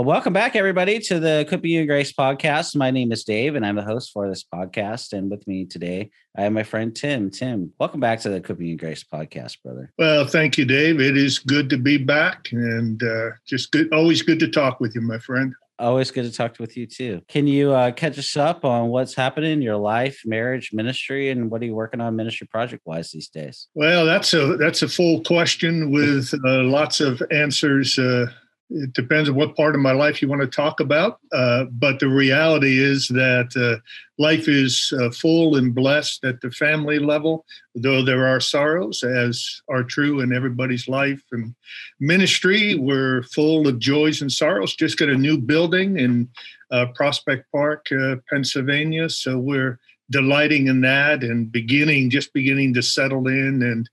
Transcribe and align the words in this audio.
Well, 0.00 0.06
welcome 0.06 0.32
back, 0.32 0.56
everybody, 0.56 0.98
to 0.98 1.20
the 1.20 1.40
Equipping 1.40 1.72
You 1.72 1.82
in 1.82 1.86
Grace 1.86 2.10
podcast. 2.10 2.74
My 2.74 2.90
name 2.90 3.12
is 3.12 3.22
Dave, 3.22 3.54
and 3.54 3.66
I'm 3.66 3.76
the 3.76 3.82
host 3.82 4.12
for 4.14 4.30
this 4.30 4.42
podcast. 4.42 5.12
And 5.12 5.30
with 5.30 5.46
me 5.46 5.66
today, 5.66 6.10
I 6.34 6.44
have 6.44 6.54
my 6.54 6.62
friend 6.62 6.96
Tim. 6.96 7.30
Tim, 7.30 7.74
welcome 7.78 8.00
back 8.00 8.18
to 8.20 8.30
the 8.30 8.36
Equipping 8.36 8.64
You 8.64 8.72
in 8.72 8.78
Grace 8.78 9.04
podcast, 9.04 9.58
brother. 9.62 9.92
Well, 9.98 10.26
thank 10.26 10.56
you, 10.56 10.64
Dave. 10.64 11.00
It 11.00 11.18
is 11.18 11.38
good 11.38 11.68
to 11.68 11.76
be 11.76 11.98
back, 11.98 12.48
and 12.50 13.02
uh, 13.02 13.32
just 13.46 13.72
good. 13.72 13.92
Always 13.92 14.22
good 14.22 14.38
to 14.38 14.48
talk 14.48 14.80
with 14.80 14.94
you, 14.94 15.02
my 15.02 15.18
friend. 15.18 15.52
Always 15.78 16.10
good 16.10 16.24
to 16.24 16.32
talk 16.32 16.58
with 16.58 16.78
you 16.78 16.86
too. 16.86 17.20
Can 17.28 17.46
you 17.46 17.72
uh, 17.72 17.90
catch 17.92 18.18
us 18.18 18.38
up 18.38 18.64
on 18.64 18.88
what's 18.88 19.14
happening 19.14 19.52
in 19.52 19.60
your 19.60 19.76
life, 19.76 20.22
marriage, 20.24 20.70
ministry, 20.72 21.28
and 21.28 21.50
what 21.50 21.60
are 21.60 21.66
you 21.66 21.74
working 21.74 22.00
on 22.00 22.16
ministry 22.16 22.46
project 22.46 22.82
wise 22.86 23.10
these 23.10 23.28
days? 23.28 23.68
Well, 23.74 24.06
that's 24.06 24.32
a 24.32 24.56
that's 24.56 24.80
a 24.80 24.88
full 24.88 25.22
question 25.24 25.90
with 25.90 26.32
uh, 26.32 26.62
lots 26.62 27.00
of 27.00 27.22
answers 27.30 27.98
uh, 27.98 28.26
it 28.70 28.92
depends 28.92 29.28
on 29.28 29.34
what 29.34 29.56
part 29.56 29.74
of 29.74 29.80
my 29.80 29.92
life 29.92 30.22
you 30.22 30.28
want 30.28 30.40
to 30.42 30.46
talk 30.46 30.80
about. 30.80 31.18
Uh, 31.32 31.64
but 31.64 31.98
the 31.98 32.08
reality 32.08 32.78
is 32.78 33.08
that 33.08 33.50
uh, 33.56 33.80
life 34.18 34.48
is 34.48 34.92
uh, 35.00 35.10
full 35.10 35.56
and 35.56 35.74
blessed 35.74 36.24
at 36.24 36.40
the 36.40 36.50
family 36.52 36.98
level, 36.98 37.44
though 37.74 38.04
there 38.04 38.26
are 38.26 38.40
sorrows, 38.40 39.02
as 39.02 39.62
are 39.68 39.82
true 39.82 40.20
in 40.20 40.32
everybody's 40.32 40.88
life. 40.88 41.22
And 41.32 41.54
ministry, 41.98 42.76
we're 42.76 43.24
full 43.24 43.66
of 43.66 43.80
joys 43.80 44.22
and 44.22 44.30
sorrows. 44.30 44.76
Just 44.76 44.98
got 44.98 45.08
a 45.08 45.16
new 45.16 45.36
building 45.36 45.98
in 45.98 46.28
uh, 46.70 46.86
Prospect 46.94 47.50
Park, 47.50 47.86
uh, 47.90 48.16
Pennsylvania. 48.28 49.10
So 49.10 49.38
we're 49.38 49.80
delighting 50.10 50.66
in 50.66 50.80
that 50.80 51.22
and 51.22 51.50
beginning 51.50 52.10
just 52.10 52.32
beginning 52.32 52.74
to 52.74 52.82
settle 52.82 53.28
in 53.28 53.62
and 53.62 53.88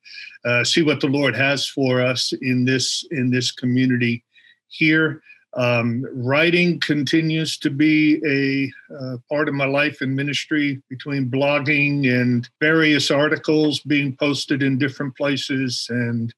uh, 0.46 0.64
see 0.64 0.82
what 0.82 1.00
the 1.00 1.08
lord 1.08 1.36
has 1.36 1.68
for 1.68 2.02
us 2.02 2.34
in 2.42 2.66
this 2.66 3.06
in 3.12 3.30
this 3.30 3.52
community 3.52 4.24
here. 4.70 5.22
Um, 5.54 6.06
writing 6.14 6.80
continues 6.80 7.58
to 7.60 7.70
be 7.70 8.22
a 8.26 8.96
uh, 8.96 9.18
part 9.30 9.48
of 9.48 9.56
my 9.56 9.66
life 9.66 10.02
and 10.02 10.16
ministry 10.16 10.82
between 10.90 11.32
blogging 11.32 12.08
and 12.14 12.48
various 12.62 13.10
articles 13.10 13.80
being 13.80 14.16
posted 14.18 14.62
in 14.62 14.78
different 14.78 15.16
places 15.16 15.88
and 15.90 16.34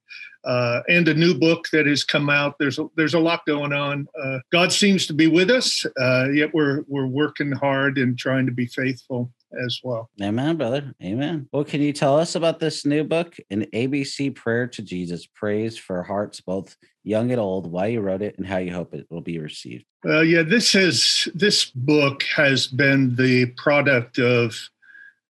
uh, 0.45 0.81
and 0.88 1.09
a 1.09 1.13
new 1.13 1.33
book 1.33 1.67
that 1.73 1.86
has 1.86 2.05
come 2.05 2.30
out. 2.30 2.55
There's 2.59 2.80
a, 2.80 2.88
there's 2.95 3.13
a 3.13 3.19
lot 3.19 3.45
going 3.45 3.73
on. 3.73 4.08
Uh, 4.23 4.39
God 4.53 4.71
seems 4.71 5.05
to 5.08 5.14
be 5.14 5.27
with 5.27 5.49
us, 5.49 5.86
uh, 5.99 6.30
yet 6.30 6.53
we're 6.53 6.86
we're 6.88 7.08
working 7.08 7.52
hard 7.52 7.97
and 7.97 8.17
trying 8.17 8.45
to 8.45 8.53
be 8.53 8.67
faithful 8.67 9.30
as 9.66 9.80
well. 9.83 10.09
Amen, 10.22 10.58
brother. 10.58 10.94
Amen. 11.03 11.47
Well, 11.52 11.64
can 11.64 11.81
you 11.81 11.94
tell 11.94 12.17
us 12.17 12.36
about 12.36 12.59
this 12.59 12.86
new 12.86 13.03
book, 13.03 13.38
an 13.50 13.66
ABC 13.73 14.36
prayer 14.36 14.67
to 14.67 14.81
Jesus, 14.81 15.25
praise 15.25 15.78
for 15.78 16.03
hearts 16.03 16.42
both 16.42 16.75
young 17.03 17.31
and 17.31 17.39
old, 17.39 17.72
why 17.72 17.88
you 17.88 18.02
wrote 18.02 18.22
it, 18.22 18.38
and 18.38 18.45
how 18.45 18.58
you 18.58 18.73
hope 18.73 18.94
it 18.94 19.08
will 19.09 19.22
be 19.22 19.39
received? 19.39 19.86
Well, 20.03 20.23
yeah, 20.23 20.44
this 20.44 20.75
is 20.75 21.27
this 21.33 21.66
book 21.66 22.23
has 22.23 22.67
been 22.67 23.15
the 23.15 23.48
product 23.58 24.20
of 24.20 24.55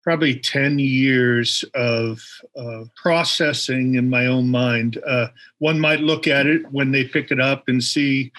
probably 0.05 0.39
10 0.39 0.77
years 0.77 1.65
of 1.73 2.21
uh, 2.55 2.83
processing 2.95 3.95
in 3.95 4.07
my 4.07 4.27
own 4.27 4.47
mind. 4.47 4.99
Uh, 5.05 5.27
one 5.57 5.79
might 5.79 5.99
look 5.99 6.27
at 6.27 6.45
it 6.45 6.61
when 6.71 6.91
they 6.91 7.03
pick 7.03 7.31
it 7.31 7.39
up 7.39 7.63
and 7.67 7.83
see, 7.83 8.31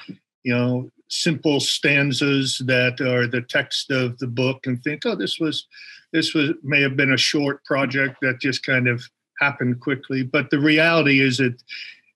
you 0.44 0.54
know, 0.54 0.88
simple 1.08 1.60
stanzas 1.60 2.62
that 2.66 3.00
are 3.00 3.26
the 3.26 3.42
text 3.42 3.90
of 3.90 4.18
the 4.18 4.26
book 4.26 4.66
and 4.66 4.82
think, 4.82 5.02
oh, 5.06 5.14
this 5.14 5.38
was 5.38 5.66
this 6.12 6.34
was 6.34 6.50
may 6.62 6.80
have 6.80 6.96
been 6.96 7.12
a 7.12 7.18
short 7.18 7.64
project 7.64 8.18
that 8.22 8.40
just 8.40 8.64
kind 8.64 8.88
of 8.88 9.02
happened 9.40 9.80
quickly. 9.80 10.22
But 10.22 10.50
the 10.50 10.58
reality 10.58 11.20
is 11.20 11.38
that 11.38 11.60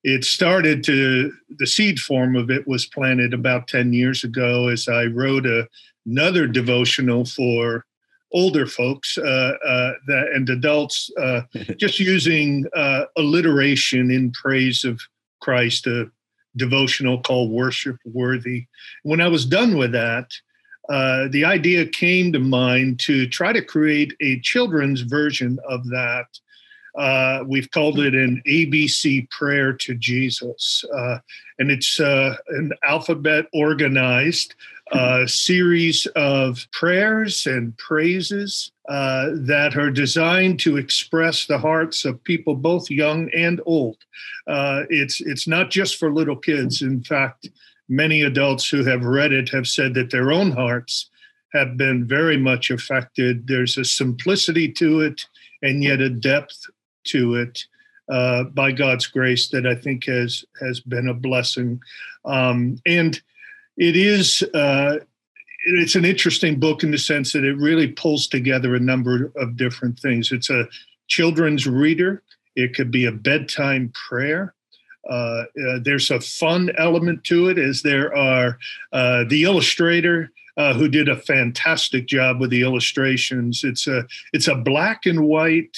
it 0.03 0.25
started 0.25 0.83
to 0.85 1.33
the 1.59 1.67
seed 1.67 2.01
form 2.01 2.35
of 2.37 2.51
it 2.51 2.67
was 2.67 2.87
planted 2.87 3.35
about 3.35 3.69
10 3.69 3.93
years 3.93 4.25
ago 4.25 4.69
as 4.69 4.89
I 4.89 5.05
wrote 5.05 5.45
a, 5.45 5.69
another 6.07 6.47
devotional 6.47 7.27
for 7.27 7.85
older 8.33 8.67
folks 8.67 9.19
uh, 9.19 9.53
uh, 9.67 9.93
that, 10.07 10.29
and 10.35 10.49
adults, 10.49 11.11
uh, 11.21 11.43
just 11.77 11.99
using 11.99 12.65
uh, 12.75 13.05
alliteration 13.17 14.11
in 14.11 14.31
praise 14.33 14.85
of 14.85 15.01
Christ, 15.41 15.87
a 15.87 16.11
devotional 16.57 17.21
called 17.21 17.51
Worship 17.51 17.97
Worthy. 18.05 18.67
When 19.03 19.21
I 19.21 19.29
was 19.29 19.47
done 19.47 19.77
with 19.77 19.93
that, 19.93 20.31
uh, 20.89 21.29
the 21.31 21.45
idea 21.45 21.87
came 21.87 22.33
to 22.33 22.41
mind 22.41 22.99
to 23.01 23.29
try 23.29 23.53
to 23.53 23.63
create 23.63 24.15
a 24.21 24.41
children's 24.41 25.03
version 25.03 25.59
of 25.69 25.87
that. 25.89 26.27
Uh, 26.99 27.45
we've 27.47 27.71
called 27.71 28.01
it 28.01 28.15
an 28.15 28.43
ABC 28.49 29.31
prayer 29.31 29.73
to 29.73 29.95
Jesus. 29.95 30.85
Uh, 30.93 31.19
and 31.59 31.71
it's 31.71 32.01
uh, 32.01 32.35
an 32.49 32.73
alphabet 32.83 33.47
organized 33.55 34.57
uh, 34.93 35.27
series 35.27 36.07
of 36.17 36.67
prayers 36.73 37.47
and 37.47 37.77
praises 37.79 38.73
uh, 38.89 39.31
that 39.35 39.77
are 39.77 39.91
designed 39.91 40.59
to 40.59 40.77
express 40.79 41.47
the 41.47 41.59
hearts 41.59 42.05
of 42.05 42.23
people 42.25 42.57
both 42.57 42.91
young 42.91 43.31
and 43.33 43.61
old. 43.67 43.99
Uh, 44.49 44.83
it's 44.89 45.21
it's 45.21 45.47
not 45.47 45.71
just 45.71 45.97
for 45.97 46.13
little 46.13 46.37
kids. 46.37 46.83
In 46.83 47.03
fact, 47.05 47.49
many 47.89 48.23
adults 48.23 48.69
who 48.69 48.85
have 48.85 49.05
read 49.05 49.33
it 49.33 49.49
have 49.51 49.69
said 49.69 49.95
that 49.95 50.11
their 50.11 50.33
own 50.33 50.51
hearts 50.51 51.11
have 51.53 51.77
been 51.77 52.07
very 52.07 52.37
much 52.37 52.71
affected. 52.71 53.47
There's 53.47 53.79
a 53.79 53.85
simplicity 53.85 54.73
to 54.73 55.01
it, 55.03 55.21
and 55.63 55.83
yet 55.85 56.01
a 56.01 56.11
depth 56.11 56.67
to 57.05 57.37
it. 57.37 57.65
Uh, 58.09 58.43
by 58.43 58.73
God's 58.73 59.07
grace, 59.07 59.49
that 59.51 59.69
I 59.69 59.77
think 59.77 60.07
has 60.07 60.45
has 60.61 60.81
been 60.81 61.11
a 61.11 61.15
blessing, 61.15 61.79
um, 62.25 62.77
and 62.85 63.23
it 63.81 63.97
is 63.97 64.43
uh, 64.55 64.99
it's 65.67 65.95
an 65.95 66.05
interesting 66.05 66.61
book 66.61 66.85
in 66.85 66.91
the 66.91 66.99
sense 66.99 67.33
that 67.33 67.45
it 67.45 67.57
really 67.57 67.89
pulls 67.89 68.29
together 68.29 68.75
a 68.75 68.81
number 68.81 69.33
of 69.37 69.57
different 69.57 69.99
things. 69.99 70.31
It's 70.33 70.51
a 70.51 70.69
children's 71.09 71.67
reader. 71.67 72.23
It 72.57 72.75
could 72.75 72.91
be 72.91 73.07
a 73.07 73.13
bedtime 73.13 73.91
prayer. 74.09 74.55
Uh, 75.09 75.45
uh, 75.67 75.79
there's 75.83 76.11
a 76.11 76.21
fun 76.21 76.71
element 76.77 77.25
to 77.25 77.49
it, 77.49 77.59
as 77.59 77.81
there 77.81 78.15
are 78.15 78.59
uh, 78.93 79.25
the 79.29 79.45
illustrator 79.45 80.31
uh, 80.59 80.75
who 80.75 80.87
did 80.87 81.09
a 81.09 81.17
fantastic 81.17 82.07
job 82.07 82.39
with 82.39 82.51
the 82.51 82.61
illustrations. 82.61 83.65
It's 83.65 83.87
a 83.87 84.05
it's 84.35 84.49
a 84.49 84.57
black 84.57 85.07
and 85.07 85.25
white 85.25 85.77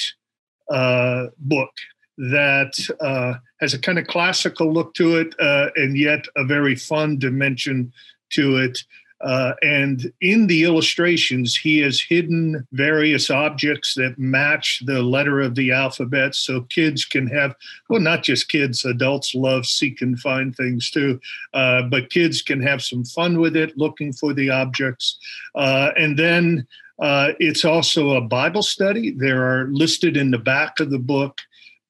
uh, 0.68 1.26
book 1.38 1.70
that 2.18 2.72
uh, 3.00 3.34
has 3.62 3.72
a 3.72 3.78
kind 3.78 3.98
of 3.98 4.06
classical 4.06 4.70
look 4.70 4.92
to 4.94 5.16
it, 5.16 5.34
and 5.76 5.96
yet 5.96 6.26
a 6.36 6.44
very 6.44 6.76
fun 6.76 7.18
dimension 7.18 7.90
to 8.30 8.58
it. 8.58 8.78
Uh, 9.22 9.54
and 9.62 10.12
in 10.20 10.48
the 10.48 10.64
illustrations, 10.64 11.56
he 11.56 11.78
has 11.78 12.00
hidden 12.00 12.66
various 12.72 13.30
objects 13.30 13.94
that 13.94 14.18
match 14.18 14.82
the 14.84 15.00
letter 15.00 15.40
of 15.40 15.54
the 15.54 15.70
alphabet 15.70 16.34
so 16.34 16.62
kids 16.62 17.04
can 17.04 17.28
have, 17.28 17.54
well, 17.88 18.00
not 18.00 18.24
just 18.24 18.48
kids, 18.48 18.84
adults 18.84 19.34
love 19.34 19.64
seek 19.64 20.02
and 20.02 20.18
find 20.18 20.56
things 20.56 20.90
too, 20.90 21.20
uh, 21.54 21.82
but 21.82 22.10
kids 22.10 22.42
can 22.42 22.60
have 22.60 22.82
some 22.82 23.04
fun 23.04 23.38
with 23.38 23.56
it, 23.56 23.78
looking 23.78 24.12
for 24.12 24.34
the 24.34 24.50
objects. 24.50 25.18
Uh, 25.54 25.90
and 25.96 26.18
then 26.18 26.66
uh, 26.98 27.28
it's 27.38 27.64
also 27.64 28.16
a 28.16 28.20
Bible 28.20 28.62
study. 28.62 29.12
There 29.12 29.44
are 29.44 29.68
listed 29.68 30.16
in 30.16 30.32
the 30.32 30.38
back 30.38 30.80
of 30.80 30.90
the 30.90 30.98
book 30.98 31.40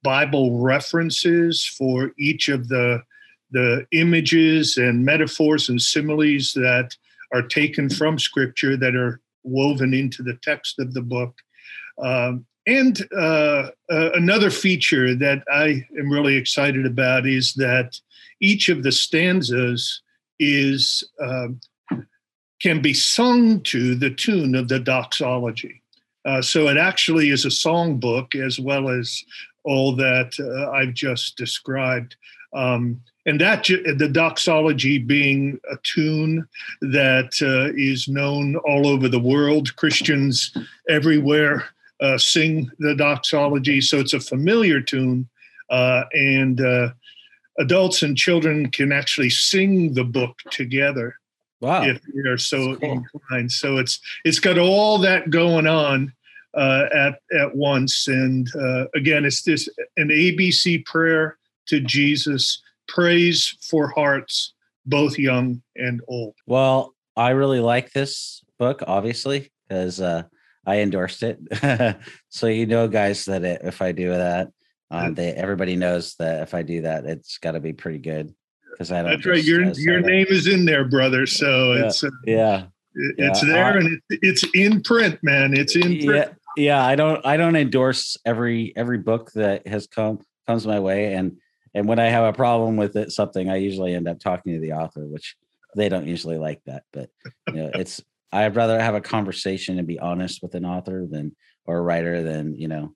Bible 0.02 0.58
references 0.58 1.64
for 1.64 2.12
each 2.19 2.49
of 2.49 2.69
the 2.69 3.02
the 3.50 3.87
images 3.93 4.78
and 4.78 5.04
metaphors 5.04 5.69
and 5.69 5.81
similes 5.81 6.54
that 6.54 6.96
are 7.34 7.43
taken 7.43 7.90
from 7.90 8.19
scripture 8.19 8.78
that 8.78 8.96
are 8.96 9.20
woven 9.44 9.93
into 9.93 10.22
the 10.22 10.38
text 10.43 10.78
of 10.78 10.94
the 10.94 11.02
book. 11.02 11.38
Um, 12.02 12.46
and 12.66 12.99
uh, 13.14 13.70
uh, 13.90 14.10
another 14.14 14.50
feature 14.50 15.14
that 15.16 15.43
I 15.52 15.84
am 15.99 16.10
really 16.10 16.37
excited 16.37 16.87
about 16.87 17.26
is 17.26 17.54
that 17.54 18.00
each 18.40 18.69
of 18.69 18.82
the 18.82 18.93
stanzas 18.93 20.00
is 20.38 21.04
um, 21.20 21.60
can 22.60 22.81
be 22.81 22.94
sung 22.94 23.60
to 23.62 23.96
the 23.96 24.10
tune 24.10 24.54
of 24.54 24.69
the 24.69 24.78
doxology. 24.78 25.82
Uh, 26.25 26.40
so 26.40 26.69
it 26.69 26.76
actually 26.76 27.31
is 27.31 27.44
a 27.44 27.50
song 27.50 27.99
book 27.99 28.37
as 28.37 28.60
well 28.60 28.88
as 28.88 29.25
all 29.64 29.94
that 29.97 30.32
uh, 30.41 30.70
I've 30.70 30.94
just 30.94 31.37
described. 31.37 32.17
Um, 32.55 33.00
and 33.25 33.41
that 33.41 33.64
the 33.64 34.11
doxology 34.12 34.99
being 34.99 35.59
a 35.70 35.76
tune 35.85 36.47
that 36.81 37.32
uh, 37.41 37.73
is 37.76 38.09
known 38.09 38.56
all 38.56 38.87
over 38.87 39.09
the 39.09 39.20
world, 39.20 39.75
Christians 39.76 40.55
everywhere 40.88 41.64
uh, 42.03 42.19
sing 42.19 42.70
the 42.81 42.94
doxology, 42.94 43.81
so 43.81 43.99
it's 44.00 44.12
a 44.12 44.20
familiar 44.20 44.81
tune, 44.81 45.29
uh, 45.70 46.03
and 46.12 46.61
uh, 46.61 46.91
adults 47.59 48.03
and 48.03 48.17
children 48.17 48.70
can 48.70 48.91
actually 48.91 49.31
sing 49.31 49.94
the 49.94 50.05
book 50.05 50.37
together. 50.50 51.14
Wow! 51.61 51.85
If 51.85 52.00
they're 52.12 52.38
so 52.38 52.75
cool. 52.76 53.05
inclined, 53.14 53.53
so 53.53 53.76
it's 53.76 54.00
it's 54.25 54.41
got 54.41 54.59
all 54.59 54.99
that 54.99 55.31
going 55.31 55.69
on 55.69 56.12
uh, 56.54 56.84
at 56.94 57.20
at 57.38 57.54
once, 57.54 58.08
and 58.08 58.49
uh, 58.54 58.87
again, 58.94 59.25
it's 59.25 59.43
this 59.43 59.69
an 59.96 60.08
ABC 60.08 60.84
prayer 60.84 61.38
to 61.66 61.81
Jesus, 61.81 62.62
praise 62.88 63.56
for 63.62 63.88
hearts 63.88 64.54
both 64.87 65.19
young 65.19 65.62
and 65.76 66.00
old. 66.08 66.34
Well, 66.46 66.94
I 67.16 67.31
really 67.31 67.60
like 67.60 67.93
this 67.93 68.43
book, 68.58 68.82
obviously, 68.87 69.52
because 69.69 70.00
uh, 70.00 70.25
I 70.66 70.78
endorsed 70.78 71.22
it. 71.22 71.38
so 72.28 72.46
you 72.46 72.66
know, 72.66 72.88
guys, 72.88 73.25
that 73.26 73.44
it, 73.44 73.62
if 73.64 73.82
I 73.82 73.93
do 73.93 74.10
that, 74.10 74.49
um, 74.90 75.14
they 75.14 75.32
everybody 75.32 75.76
knows 75.76 76.14
that 76.16 76.43
if 76.43 76.54
I 76.54 76.62
do 76.62 76.82
that, 76.82 77.04
it's 77.06 77.38
got 77.38 77.52
to 77.52 77.60
be 77.60 77.72
pretty 77.72 77.99
good. 77.99 78.34
Because 78.70 78.93
I 78.93 79.02
don't. 79.02 79.12
That's 79.12 79.26
right. 79.26 79.44
Your 79.44 79.62
your 79.72 80.00
name 80.00 80.26
is 80.28 80.46
in 80.46 80.64
there, 80.64 80.84
brother. 80.84 81.26
So 81.26 81.75
yeah. 81.75 81.87
it's 81.87 82.04
uh, 82.04 82.10
yeah. 82.26 82.64
It's 82.94 83.43
yeah. 83.43 83.52
there 83.52 83.78
and 83.78 83.88
it, 84.10 84.19
it's 84.22 84.44
in 84.54 84.82
print, 84.82 85.19
man. 85.22 85.56
It's 85.56 85.76
in 85.76 86.04
print. 86.04 86.32
Yeah. 86.56 86.84
I 86.84 86.96
don't. 86.96 87.25
I 87.25 87.37
don't 87.37 87.56
endorse 87.56 88.16
every 88.25 88.72
every 88.76 88.99
book 88.99 89.32
that 89.32 89.66
has 89.66 89.87
come 89.87 90.20
comes 90.46 90.66
my 90.66 90.81
way, 90.81 91.14
and 91.14 91.38
and 91.75 91.88
when 91.88 91.99
I 91.99 92.06
have 92.06 92.25
a 92.25 92.37
problem 92.37 92.76
with 92.76 92.96
it, 92.96 93.12
something 93.12 93.49
I 93.49 93.56
usually 93.56 93.94
end 93.94 94.08
up 94.08 94.19
talking 94.20 94.54
to 94.54 94.60
the 94.60 94.72
author, 94.72 95.06
which 95.06 95.37
they 95.76 95.88
don't 95.88 96.06
usually 96.06 96.38
like 96.38 96.60
that. 96.66 96.84
But 96.93 97.10
you 97.49 97.54
know, 97.54 97.70
it's 97.75 98.02
I'd 98.32 98.56
rather 98.56 98.81
have 98.81 98.94
a 98.94 99.00
conversation 99.00 99.78
and 99.78 99.87
be 99.87 99.99
honest 99.99 100.43
with 100.43 100.54
an 100.54 100.64
author 100.64 101.06
than 101.08 101.37
or 101.66 101.78
a 101.78 101.82
writer 101.82 102.22
than 102.22 102.54
you 102.56 102.69
know. 102.69 102.94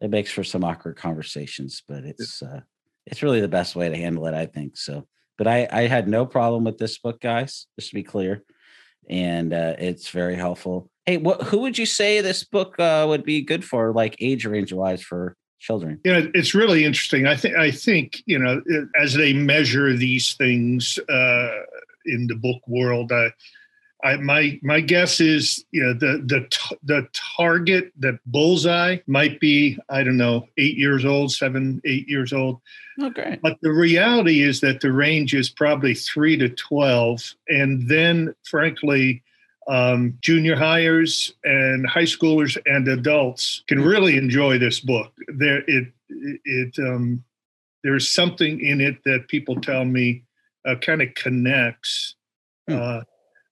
It 0.00 0.10
makes 0.10 0.30
for 0.30 0.44
some 0.44 0.64
awkward 0.64 0.96
conversations, 0.96 1.82
but 1.86 2.04
it's 2.04 2.42
uh, 2.42 2.60
it's 3.06 3.22
really 3.22 3.40
the 3.40 3.48
best 3.48 3.76
way 3.76 3.88
to 3.88 3.96
handle 3.96 4.26
it, 4.26 4.34
I 4.34 4.46
think. 4.46 4.76
So, 4.76 5.06
but 5.36 5.46
I 5.46 5.68
I 5.70 5.82
had 5.82 6.08
no 6.08 6.24
problem 6.24 6.64
with 6.64 6.78
this 6.78 6.98
book, 6.98 7.20
guys. 7.20 7.66
Just 7.78 7.90
to 7.90 7.94
be 7.94 8.02
clear, 8.02 8.42
and 9.08 9.52
uh, 9.52 9.74
it's 9.78 10.08
very 10.08 10.36
helpful. 10.36 10.90
Hey, 11.10 11.16
what 11.16 11.42
who 11.42 11.58
would 11.58 11.76
you 11.76 11.86
say 11.86 12.20
this 12.20 12.44
book 12.44 12.78
uh, 12.78 13.04
would 13.08 13.24
be 13.24 13.42
good 13.42 13.64
for, 13.64 13.92
like 13.92 14.14
age 14.20 14.46
range 14.46 14.72
wise, 14.72 15.02
for 15.02 15.36
children? 15.58 15.98
Yeah, 16.04 16.26
it's 16.34 16.54
really 16.54 16.84
interesting. 16.84 17.26
I 17.26 17.34
think 17.34 17.56
I 17.56 17.72
think 17.72 18.22
you 18.26 18.38
know 18.38 18.62
as 18.96 19.14
they 19.14 19.32
measure 19.32 19.92
these 19.96 20.34
things 20.34 21.00
uh, 21.08 21.50
in 22.06 22.28
the 22.28 22.36
book 22.36 22.62
world, 22.68 23.10
I, 23.10 23.32
I, 24.04 24.18
my 24.18 24.60
my 24.62 24.80
guess 24.80 25.18
is 25.18 25.64
you 25.72 25.82
know 25.82 25.94
the 25.94 26.22
the 26.24 26.76
the 26.84 27.08
target 27.12 27.90
the 27.98 28.16
bullseye 28.26 28.98
might 29.08 29.40
be 29.40 29.76
I 29.88 30.04
don't 30.04 30.16
know 30.16 30.46
eight 30.58 30.76
years 30.76 31.04
old, 31.04 31.32
seven 31.32 31.80
eight 31.84 32.08
years 32.08 32.32
old. 32.32 32.60
Okay. 33.02 33.36
But 33.42 33.58
the 33.62 33.72
reality 33.72 34.42
is 34.42 34.60
that 34.60 34.80
the 34.80 34.92
range 34.92 35.34
is 35.34 35.50
probably 35.50 35.94
three 35.94 36.36
to 36.36 36.50
twelve, 36.50 37.34
and 37.48 37.88
then 37.88 38.32
frankly 38.44 39.24
um, 39.70 40.18
junior 40.20 40.56
hires 40.56 41.32
and 41.44 41.88
high 41.88 42.02
schoolers 42.02 42.58
and 42.66 42.88
adults 42.88 43.62
can 43.68 43.80
really 43.80 44.16
enjoy 44.16 44.58
this 44.58 44.80
book. 44.80 45.12
There, 45.28 45.62
it 45.68 45.92
it 46.08 46.74
um, 46.80 47.22
there's 47.84 48.08
something 48.08 48.60
in 48.60 48.80
it 48.80 48.96
that 49.04 49.28
people 49.28 49.60
tell 49.60 49.84
me 49.84 50.24
uh, 50.66 50.74
kind 50.74 51.00
of 51.00 51.14
connects. 51.14 52.16
Hmm. 52.66 52.74
Uh, 52.74 53.00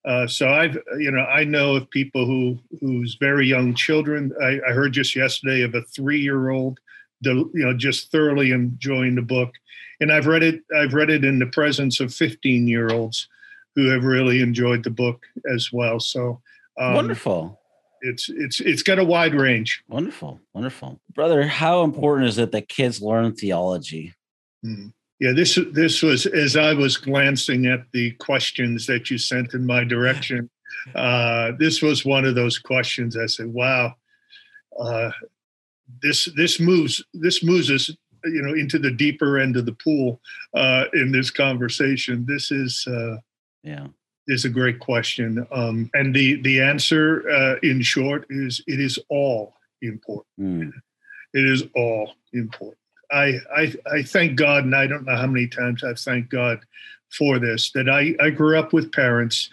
uh, 0.05 0.27
so 0.27 0.49
I've 0.49 0.77
you 0.99 1.13
know 1.13 1.21
I 1.21 1.45
know 1.45 1.77
of 1.77 1.89
people 1.89 2.27
who 2.27 2.59
whose 2.81 3.17
very 3.21 3.47
young 3.47 3.75
children. 3.75 4.33
I, 4.43 4.59
I 4.69 4.73
heard 4.73 4.95
just 4.95 5.15
yesterday 5.15 5.63
of 5.63 5.77
a 5.77 5.83
three 5.83 6.21
year 6.21 6.51
old, 6.51 6.81
you 7.23 7.51
know, 7.55 7.75
just 7.75 8.11
thoroughly 8.11 8.51
enjoying 8.51 9.15
the 9.15 9.23
book, 9.23 9.55
and 10.01 10.11
I've 10.11 10.27
read 10.27 10.43
it. 10.43 10.63
I've 10.77 10.95
read 10.95 11.11
it 11.11 11.25
in 11.25 11.39
the 11.39 11.47
presence 11.47 12.01
of 12.01 12.13
fifteen 12.13 12.67
year 12.67 12.89
olds 12.91 13.29
who 13.75 13.89
have 13.91 14.05
really 14.05 14.41
enjoyed 14.41 14.83
the 14.83 14.91
book 14.91 15.25
as 15.53 15.73
well. 15.73 16.01
So 16.01 16.41
um, 16.79 16.95
wonderful. 16.95 17.61
It's 18.01 18.29
it's 18.29 18.61
it's 18.61 18.83
got 18.83 18.99
a 18.99 19.05
wide 19.05 19.35
range. 19.35 19.83
Wonderful, 19.89 20.41
wonderful, 20.55 21.01
brother. 21.15 21.47
How 21.47 21.83
important 21.83 22.29
is 22.29 22.39
it 22.39 22.53
that 22.53 22.69
kids 22.69 23.03
learn 23.03 23.35
theology? 23.35 24.15
Mm. 24.65 24.93
Yeah, 25.21 25.33
this 25.33 25.59
this 25.73 26.01
was 26.03 26.27
as 26.27 26.57
I 26.57 26.75
was 26.75 26.97
glancing 26.97 27.67
at 27.67 27.81
the 27.93 28.13
questions 28.13 28.87
that 28.87 29.11
you 29.11 29.19
sent 29.19 29.55
in 29.55 29.67
my 29.67 29.83
direction. 29.83 30.49
uh, 30.95 31.53
this 31.59 31.83
was 31.83 32.05
one 32.05 32.25
of 32.25 32.37
those 32.37 32.59
questions. 32.59 33.17
I 33.17 33.27
said, 33.27 33.47
"Wow, 33.47 33.95
uh, 34.79 35.11
this 36.03 36.29
this 36.37 36.61
moves 36.61 37.05
this 37.15 37.43
moves 37.43 37.71
us, 37.71 37.89
you 38.25 38.43
know, 38.43 38.55
into 38.55 38.79
the 38.79 38.91
deeper 38.91 39.39
end 39.39 39.57
of 39.57 39.67
the 39.67 39.77
pool 39.85 40.21
uh, 40.55 40.85
in 40.93 41.11
this 41.11 41.31
conversation. 41.31 42.25
This 42.27 42.51
is 42.51 42.87
uh, 42.87 43.17
yeah 43.63 43.87
is 44.29 44.45
a 44.45 44.51
great 44.51 44.79
question 44.79 45.47
um, 45.51 45.91
and 45.95 46.15
the 46.15 46.41
the 46.43 46.61
answer 46.61 47.29
uh, 47.31 47.57
in 47.63 47.81
short 47.81 48.27
is 48.31 48.63
it 48.67 48.79
is 48.79 48.99
all 49.09 49.55
important 49.83 50.27
mm. 50.41 50.73
it 51.33 51.45
is 51.45 51.65
all 51.75 52.13
important 52.33 52.79
I, 53.11 53.39
I 53.57 53.75
i 53.91 54.03
thank 54.03 54.37
god 54.37 54.65
and 54.65 54.77
i 54.77 54.87
don't 54.87 55.05
know 55.05 55.17
how 55.17 55.27
many 55.27 55.47
times 55.47 55.83
i've 55.83 55.99
thanked 55.99 56.31
god 56.31 56.61
for 57.11 57.39
this 57.39 57.73
that 57.73 57.89
i 57.89 58.15
i 58.21 58.31
grew 58.31 58.59
up 58.59 58.73
with 58.73 58.93
parents 58.93 59.49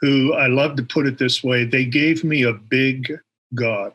who 0.00 0.34
i 0.34 0.46
love 0.46 0.76
to 0.76 0.82
put 0.84 1.06
it 1.06 1.18
this 1.18 1.42
way 1.42 1.64
they 1.64 1.84
gave 1.84 2.22
me 2.22 2.42
a 2.42 2.52
big 2.52 3.12
god 3.54 3.92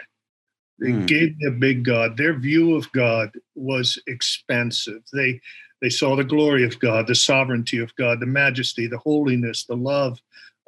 they 0.80 0.92
mm. 0.92 1.08
gave 1.08 1.38
me 1.38 1.48
a 1.48 1.52
big 1.52 1.86
god 1.86 2.18
their 2.18 2.38
view 2.38 2.76
of 2.76 2.92
god 2.92 3.32
was 3.56 3.98
expansive. 4.08 5.02
they 5.14 5.40
they 5.82 5.90
saw 5.90 6.16
the 6.16 6.24
glory 6.24 6.64
of 6.64 6.80
God, 6.80 7.08
the 7.08 7.16
sovereignty 7.16 7.80
of 7.80 7.96
God, 7.96 8.20
the 8.20 8.26
majesty, 8.26 8.88
the 8.88 8.98
holiness, 8.98 9.66
the 9.66 9.76
love 9.76 10.20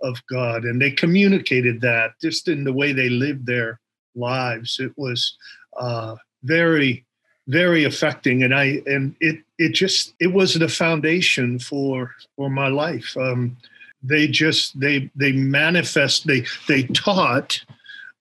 of 0.01 0.21
God. 0.27 0.63
And 0.63 0.81
they 0.81 0.91
communicated 0.91 1.81
that 1.81 2.11
just 2.21 2.47
in 2.47 2.63
the 2.63 2.73
way 2.73 2.93
they 2.93 3.09
lived 3.09 3.45
their 3.45 3.79
lives. 4.15 4.79
It 4.79 4.93
was 4.97 5.35
uh, 5.77 6.15
very, 6.43 7.05
very 7.47 7.83
affecting. 7.83 8.43
And 8.43 8.53
I 8.53 8.81
and 8.85 9.15
it 9.19 9.39
it 9.57 9.73
just 9.73 10.13
it 10.19 10.27
was 10.27 10.53
the 10.53 10.69
foundation 10.69 11.59
for 11.59 12.15
for 12.35 12.49
my 12.49 12.67
life. 12.67 13.17
Um, 13.17 13.57
they 14.03 14.27
just 14.27 14.79
they 14.79 15.09
they 15.15 15.31
manifest 15.31 16.27
they 16.27 16.45
they 16.67 16.83
taught, 16.83 17.63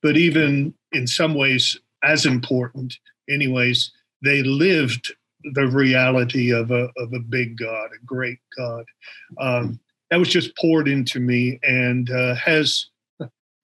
but 0.03 0.17
even 0.17 0.75
in 0.93 1.07
some 1.07 1.35
ways 1.35 1.79
as 2.03 2.27
important, 2.27 2.99
anyways, 3.29 3.91
they 4.23 4.43
lived 4.43 5.15
the 5.55 5.67
reality 5.67 6.53
of 6.53 6.71
a 6.71 6.91
of 6.97 7.13
a 7.13 7.21
big 7.21 7.57
God, 7.59 7.91
a 7.95 8.05
great 8.05 8.39
God. 8.57 8.85
Um, 9.39 9.81
that 10.11 10.19
was 10.19 10.29
just 10.29 10.57
poured 10.57 10.89
into 10.89 11.21
me 11.21 11.59
and 11.63 12.11
uh, 12.11 12.35
has, 12.37 12.87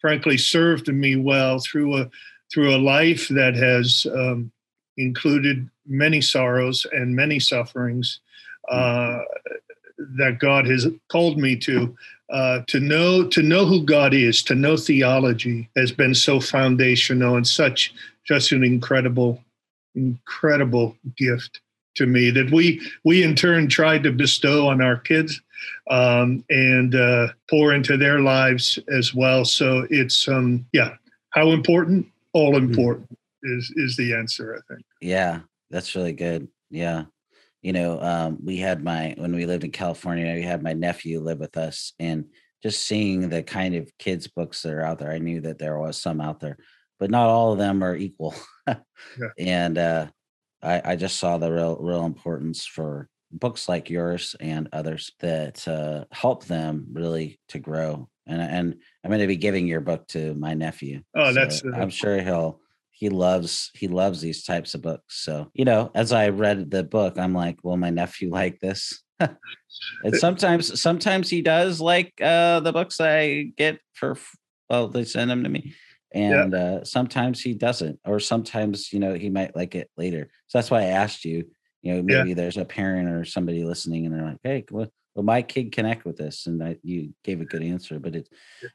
frankly, 0.00 0.36
served 0.36 0.88
me 0.88 1.16
well 1.16 1.58
through 1.58 1.96
a 1.96 2.10
through 2.52 2.74
a 2.74 2.78
life 2.78 3.28
that 3.28 3.54
has 3.54 4.06
um, 4.14 4.52
included 4.96 5.68
many 5.86 6.20
sorrows 6.20 6.86
and 6.92 7.16
many 7.16 7.40
sufferings 7.40 8.20
uh, 8.70 9.20
that 10.16 10.38
God 10.38 10.66
has 10.66 10.86
called 11.08 11.38
me 11.38 11.56
to. 11.56 11.96
Uh, 12.30 12.62
to 12.66 12.80
know 12.80 13.22
to 13.28 13.42
know 13.42 13.66
who 13.66 13.84
God 13.84 14.14
is, 14.14 14.42
to 14.44 14.54
know 14.54 14.78
theology 14.78 15.68
has 15.76 15.92
been 15.92 16.14
so 16.14 16.40
foundational 16.40 17.36
and 17.36 17.46
such 17.46 17.92
just 18.24 18.50
an 18.50 18.64
incredible, 18.64 19.44
incredible 19.94 20.96
gift 21.16 21.60
to 21.94 22.06
me 22.06 22.30
that 22.30 22.50
we 22.50 22.80
we 23.04 23.22
in 23.22 23.34
turn 23.34 23.68
tried 23.68 24.02
to 24.04 24.12
bestow 24.12 24.68
on 24.68 24.80
our 24.80 24.96
kids 24.98 25.40
um, 25.90 26.44
and 26.50 26.94
uh, 26.94 27.28
pour 27.48 27.74
into 27.74 27.96
their 27.96 28.20
lives 28.20 28.78
as 28.88 29.14
well. 29.14 29.44
So 29.44 29.86
it's 29.90 30.28
um, 30.28 30.66
yeah, 30.72 30.94
how 31.30 31.50
important? 31.50 32.06
All 32.32 32.58
hmm. 32.58 32.64
important 32.64 33.10
mm-hmm. 33.10 33.58
is 33.58 33.72
is 33.76 33.96
the 33.96 34.14
answer. 34.14 34.56
I 34.56 34.74
think. 34.74 34.84
Yeah, 35.00 35.40
that's 35.70 35.94
really 35.94 36.12
good. 36.12 36.48
Yeah, 36.70 37.04
you 37.62 37.72
know, 37.72 38.00
um, 38.00 38.38
we 38.44 38.56
had 38.56 38.84
my 38.84 39.14
when 39.16 39.34
we 39.34 39.46
lived 39.46 39.64
in 39.64 39.70
California, 39.70 40.34
we 40.34 40.42
had 40.42 40.62
my 40.62 40.72
nephew 40.72 41.20
live 41.20 41.38
with 41.38 41.56
us, 41.56 41.92
and 41.98 42.26
just 42.62 42.82
seeing 42.82 43.28
the 43.28 43.42
kind 43.42 43.74
of 43.74 43.90
kids 43.98 44.26
books 44.26 44.62
that 44.62 44.72
are 44.72 44.82
out 44.82 44.98
there, 44.98 45.12
I 45.12 45.18
knew 45.18 45.40
that 45.42 45.58
there 45.58 45.78
was 45.78 46.00
some 46.00 46.20
out 46.20 46.40
there, 46.40 46.56
but 46.98 47.10
not 47.10 47.28
all 47.28 47.52
of 47.52 47.58
them 47.58 47.84
are 47.84 47.94
equal. 47.94 48.34
yeah. 48.66 48.76
And 49.38 49.76
uh, 49.76 50.06
I, 50.64 50.82
I 50.84 50.96
just 50.96 51.18
saw 51.18 51.38
the 51.38 51.52
real 51.52 51.76
real 51.80 52.04
importance 52.04 52.64
for 52.64 53.08
books 53.30 53.68
like 53.68 53.90
yours 53.90 54.36
and 54.40 54.68
others 54.72 55.12
that 55.20 55.66
uh, 55.66 56.04
help 56.12 56.44
them 56.44 56.86
really 56.92 57.40
to 57.48 57.58
grow. 57.58 58.08
And 58.26 58.40
and 58.40 58.74
I'm 59.02 59.10
going 59.10 59.20
to 59.20 59.26
be 59.26 59.36
giving 59.36 59.66
your 59.66 59.80
book 59.80 60.06
to 60.08 60.34
my 60.34 60.54
nephew. 60.54 61.02
Oh, 61.14 61.28
so 61.28 61.34
that's. 61.34 61.62
Uh, 61.62 61.70
I'm 61.74 61.90
sure 61.90 62.20
he'll 62.20 62.60
he 62.90 63.08
loves 63.08 63.70
he 63.74 63.88
loves 63.88 64.20
these 64.20 64.44
types 64.44 64.74
of 64.74 64.82
books. 64.82 65.22
So 65.22 65.50
you 65.52 65.64
know, 65.64 65.90
as 65.94 66.12
I 66.12 66.28
read 66.30 66.70
the 66.70 66.84
book, 66.84 67.18
I'm 67.18 67.34
like, 67.34 67.62
will 67.62 67.76
my 67.76 67.90
nephew 67.90 68.30
like 68.30 68.60
this? 68.60 69.02
and 69.20 70.16
sometimes 70.16 70.80
sometimes 70.80 71.28
he 71.28 71.42
does 71.42 71.80
like 71.80 72.12
uh 72.20 72.60
the 72.60 72.72
books 72.72 73.00
I 73.00 73.52
get 73.56 73.78
for 73.92 74.16
well 74.68 74.88
they 74.88 75.04
send 75.04 75.30
them 75.30 75.44
to 75.44 75.48
me 75.48 75.74
and 76.14 76.52
yeah. 76.52 76.58
uh 76.58 76.84
sometimes 76.84 77.42
he 77.42 77.52
doesn't 77.52 77.98
or 78.06 78.18
sometimes 78.18 78.92
you 78.92 79.00
know 79.00 79.14
he 79.14 79.28
might 79.28 79.54
like 79.54 79.74
it 79.74 79.90
later 79.96 80.30
so 80.46 80.58
that's 80.58 80.70
why 80.70 80.80
I 80.80 80.86
asked 80.86 81.24
you 81.24 81.44
you 81.82 81.94
know 81.94 82.02
maybe 82.02 82.30
yeah. 82.30 82.34
there's 82.34 82.56
a 82.56 82.64
parent 82.64 83.10
or 83.10 83.24
somebody 83.24 83.64
listening 83.64 84.06
and 84.06 84.14
they're 84.14 84.24
like 84.24 84.38
hey 84.42 84.64
well, 84.70 84.88
well 85.14 85.24
my 85.24 85.42
kid 85.42 85.72
connect 85.72 86.04
with 86.04 86.16
this 86.16 86.46
and 86.46 86.62
I, 86.62 86.76
you 86.82 87.12
gave 87.24 87.40
a 87.40 87.44
good 87.44 87.62
answer 87.62 87.98
but 87.98 88.14
it's 88.14 88.30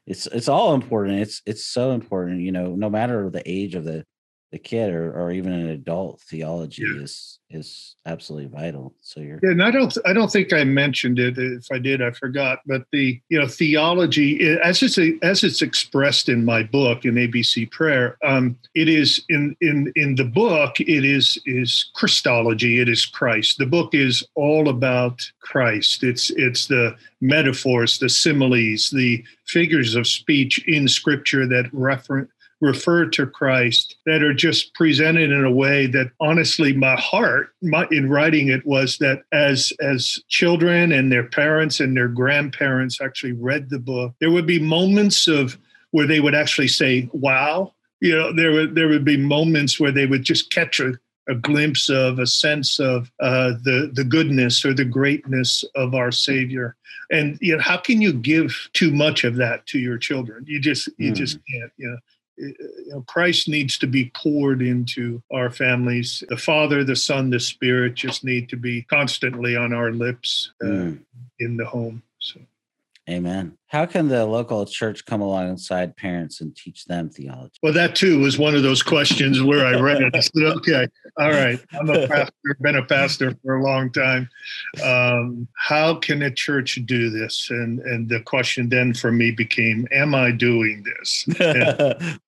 it's 0.06 0.26
it's 0.26 0.48
all 0.48 0.74
important 0.74 1.18
it's 1.18 1.42
it's 1.46 1.64
so 1.64 1.92
important 1.92 2.40
you 2.40 2.52
know 2.52 2.76
no 2.76 2.90
matter 2.90 3.28
the 3.30 3.42
age 3.44 3.74
of 3.74 3.84
the 3.84 4.04
the 4.52 4.58
kid 4.58 4.92
or, 4.92 5.12
or 5.12 5.30
even 5.30 5.52
an 5.52 5.68
adult 5.68 6.20
theology 6.20 6.82
yeah. 6.82 7.02
is 7.02 7.38
is 7.50 7.96
absolutely 8.06 8.48
vital 8.48 8.94
so 9.00 9.20
you're 9.20 9.40
yeah, 9.42 9.50
and 9.50 9.62
i 9.62 9.70
don't 9.70 9.96
i 10.06 10.12
don't 10.12 10.30
think 10.30 10.52
i 10.52 10.62
mentioned 10.62 11.18
it 11.18 11.36
if 11.36 11.66
i 11.72 11.78
did 11.78 12.00
i 12.00 12.10
forgot 12.10 12.60
but 12.66 12.82
the 12.92 13.20
you 13.28 13.38
know 13.38 13.46
theology 13.46 14.40
as 14.62 14.82
it's 14.82 14.98
a, 14.98 15.18
as 15.22 15.42
it's 15.42 15.62
expressed 15.62 16.28
in 16.28 16.44
my 16.44 16.62
book 16.62 17.04
in 17.04 17.14
abc 17.14 17.70
prayer 17.70 18.16
um 18.24 18.56
it 18.74 18.88
is 18.88 19.24
in 19.28 19.56
in 19.60 19.92
in 19.96 20.14
the 20.14 20.24
book 20.24 20.80
it 20.80 21.04
is 21.04 21.38
is 21.46 21.90
christology 21.94 22.80
it 22.80 22.88
is 22.88 23.04
christ 23.04 23.58
the 23.58 23.66
book 23.66 23.94
is 23.94 24.22
all 24.34 24.68
about 24.68 25.20
christ 25.40 26.04
it's 26.04 26.30
it's 26.30 26.66
the 26.66 26.94
metaphors 27.20 27.98
the 27.98 28.08
similes 28.08 28.90
the 28.90 29.22
figures 29.46 29.96
of 29.96 30.06
speech 30.06 30.64
in 30.68 30.86
scripture 30.86 31.46
that 31.46 31.68
reference 31.72 32.30
refer 32.60 33.06
to 33.06 33.26
Christ 33.26 33.96
that 34.06 34.22
are 34.22 34.34
just 34.34 34.74
presented 34.74 35.30
in 35.30 35.44
a 35.44 35.50
way 35.50 35.86
that 35.86 36.10
honestly 36.20 36.72
my 36.74 36.94
heart 36.96 37.48
my, 37.62 37.86
in 37.90 38.10
writing 38.10 38.48
it 38.48 38.64
was 38.66 38.98
that 38.98 39.22
as 39.32 39.72
as 39.80 40.18
children 40.28 40.92
and 40.92 41.10
their 41.10 41.24
parents 41.24 41.80
and 41.80 41.96
their 41.96 42.08
grandparents 42.08 43.00
actually 43.00 43.32
read 43.32 43.70
the 43.70 43.78
book 43.78 44.14
there 44.20 44.30
would 44.30 44.46
be 44.46 44.58
moments 44.58 45.26
of 45.26 45.56
where 45.92 46.06
they 46.06 46.20
would 46.20 46.34
actually 46.34 46.68
say 46.68 47.08
wow 47.12 47.72
you 48.00 48.16
know 48.16 48.32
there 48.32 48.52
would 48.52 48.74
there 48.74 48.88
would 48.88 49.04
be 49.04 49.16
moments 49.16 49.78
where 49.78 49.92
they 49.92 50.06
would 50.06 50.24
just 50.24 50.50
catch 50.50 50.80
a, 50.80 50.94
a 51.28 51.34
glimpse 51.34 51.88
of 51.88 52.18
a 52.18 52.26
sense 52.26 52.80
of 52.80 53.10
uh, 53.20 53.52
the 53.62 53.90
the 53.94 54.04
goodness 54.04 54.64
or 54.64 54.74
the 54.74 54.84
greatness 54.84 55.64
of 55.74 55.94
our 55.94 56.10
Savior, 56.10 56.76
and 57.10 57.38
you 57.40 57.56
know 57.56 57.62
how 57.62 57.76
can 57.76 58.00
you 58.00 58.12
give 58.12 58.68
too 58.72 58.90
much 58.90 59.24
of 59.24 59.36
that 59.36 59.66
to 59.66 59.78
your 59.78 59.98
children? 59.98 60.44
You 60.46 60.60
just 60.60 60.88
you 60.98 61.12
mm. 61.12 61.14
just 61.14 61.38
can't. 61.52 61.72
You 61.76 61.90
know, 61.90 61.98
you 62.36 62.54
know, 62.88 63.04
Christ 63.06 63.48
needs 63.48 63.78
to 63.78 63.86
be 63.86 64.10
poured 64.14 64.62
into 64.62 65.22
our 65.32 65.50
families. 65.50 66.22
The 66.28 66.36
Father, 66.36 66.84
the 66.84 66.96
Son, 66.96 67.30
the 67.30 67.40
Spirit 67.40 67.94
just 67.94 68.24
need 68.24 68.48
to 68.48 68.56
be 68.56 68.82
constantly 68.82 69.56
on 69.56 69.72
our 69.72 69.92
lips 69.92 70.52
uh, 70.62 70.66
mm. 70.66 71.00
in 71.38 71.56
the 71.56 71.66
home. 71.66 72.02
So. 72.18 72.40
Amen. 73.10 73.58
How 73.66 73.86
can 73.86 74.08
the 74.08 74.24
local 74.24 74.64
church 74.66 75.04
come 75.04 75.20
alongside 75.20 75.96
parents 75.96 76.40
and 76.40 76.54
teach 76.54 76.84
them 76.84 77.08
theology? 77.08 77.56
Well, 77.62 77.72
that 77.72 77.96
too 77.96 78.20
was 78.20 78.38
one 78.38 78.54
of 78.54 78.62
those 78.62 78.82
questions 78.82 79.42
where 79.42 79.66
I 79.66 79.80
read 79.80 80.02
it. 80.02 80.14
I 80.14 80.20
said, 80.20 80.44
okay, 80.58 80.86
all 81.18 81.30
right, 81.30 81.58
I'm 81.72 81.90
a 81.90 82.06
pastor, 82.08 82.56
been 82.60 82.76
a 82.76 82.84
pastor 82.84 83.34
for 83.42 83.56
a 83.56 83.64
long 83.64 83.90
time. 83.90 84.28
Um, 84.84 85.48
how 85.56 85.94
can 85.94 86.22
a 86.22 86.30
church 86.30 86.78
do 86.84 87.10
this? 87.10 87.48
And 87.50 87.80
and 87.80 88.08
the 88.08 88.20
question 88.20 88.68
then 88.68 88.94
for 88.94 89.10
me 89.10 89.32
became, 89.32 89.88
am 89.90 90.14
I 90.14 90.30
doing 90.30 90.84
this? 90.84 91.26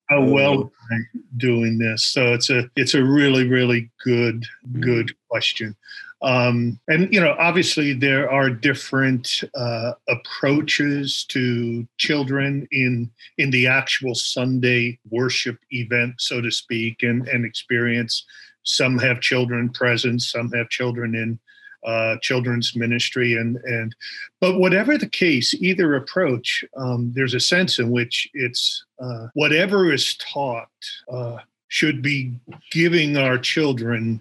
how 0.09 0.25
well 0.25 0.55
am 0.63 0.71
I 0.91 1.19
doing 1.37 1.79
this? 1.79 2.05
So 2.05 2.35
it's 2.35 2.51
a 2.51 2.69
it's 2.75 2.95
a 2.95 3.05
really 3.05 3.49
really 3.49 3.91
good 4.05 4.45
good 4.81 5.09
mm. 5.09 5.15
question. 5.29 5.77
Um, 6.23 6.79
and 6.87 7.13
you 7.13 7.21
know, 7.21 7.35
obviously, 7.39 7.93
there 7.93 8.31
are 8.31 8.49
different 8.49 9.43
uh, 9.57 9.93
approaches 10.09 11.25
to 11.31 11.87
children 11.99 12.69
in 12.71 13.11
in 13.39 13.51
the 13.51 13.67
actual 13.67 14.15
Sunday 14.15 14.99
worship 15.11 15.59
event, 15.71 16.15
so 16.19 16.41
to 16.41 16.51
speak, 16.51 17.03
and, 17.03 17.27
and 17.29 17.45
experience. 17.45 18.25
Some 18.63 18.99
have 18.99 19.21
children 19.21 19.71
present, 19.71 20.23
some 20.23 20.51
have 20.53 20.69
children 20.69 21.17
in 21.17 21.41
uh, 21.85 22.17
children's 22.23 22.77
ministry, 22.77 23.35
and 23.35 23.57
and 23.65 23.95
but 24.41 24.61
whatever 24.61 24.97
the 24.97 25.09
case, 25.09 25.55
either 25.55 25.97
approach, 25.97 26.65
um, 26.77 27.13
there's 27.17 27.35
a 27.35 27.41
sense 27.41 27.81
in 27.81 27.91
which 27.91 28.29
it's 28.35 28.85
uh, 29.01 29.27
whatever 29.35 29.93
is 29.93 30.17
taught 30.19 30.69
uh, 31.11 31.39
should 31.67 32.01
be 32.01 32.33
giving 32.71 33.17
our 33.17 33.39
children 33.39 34.21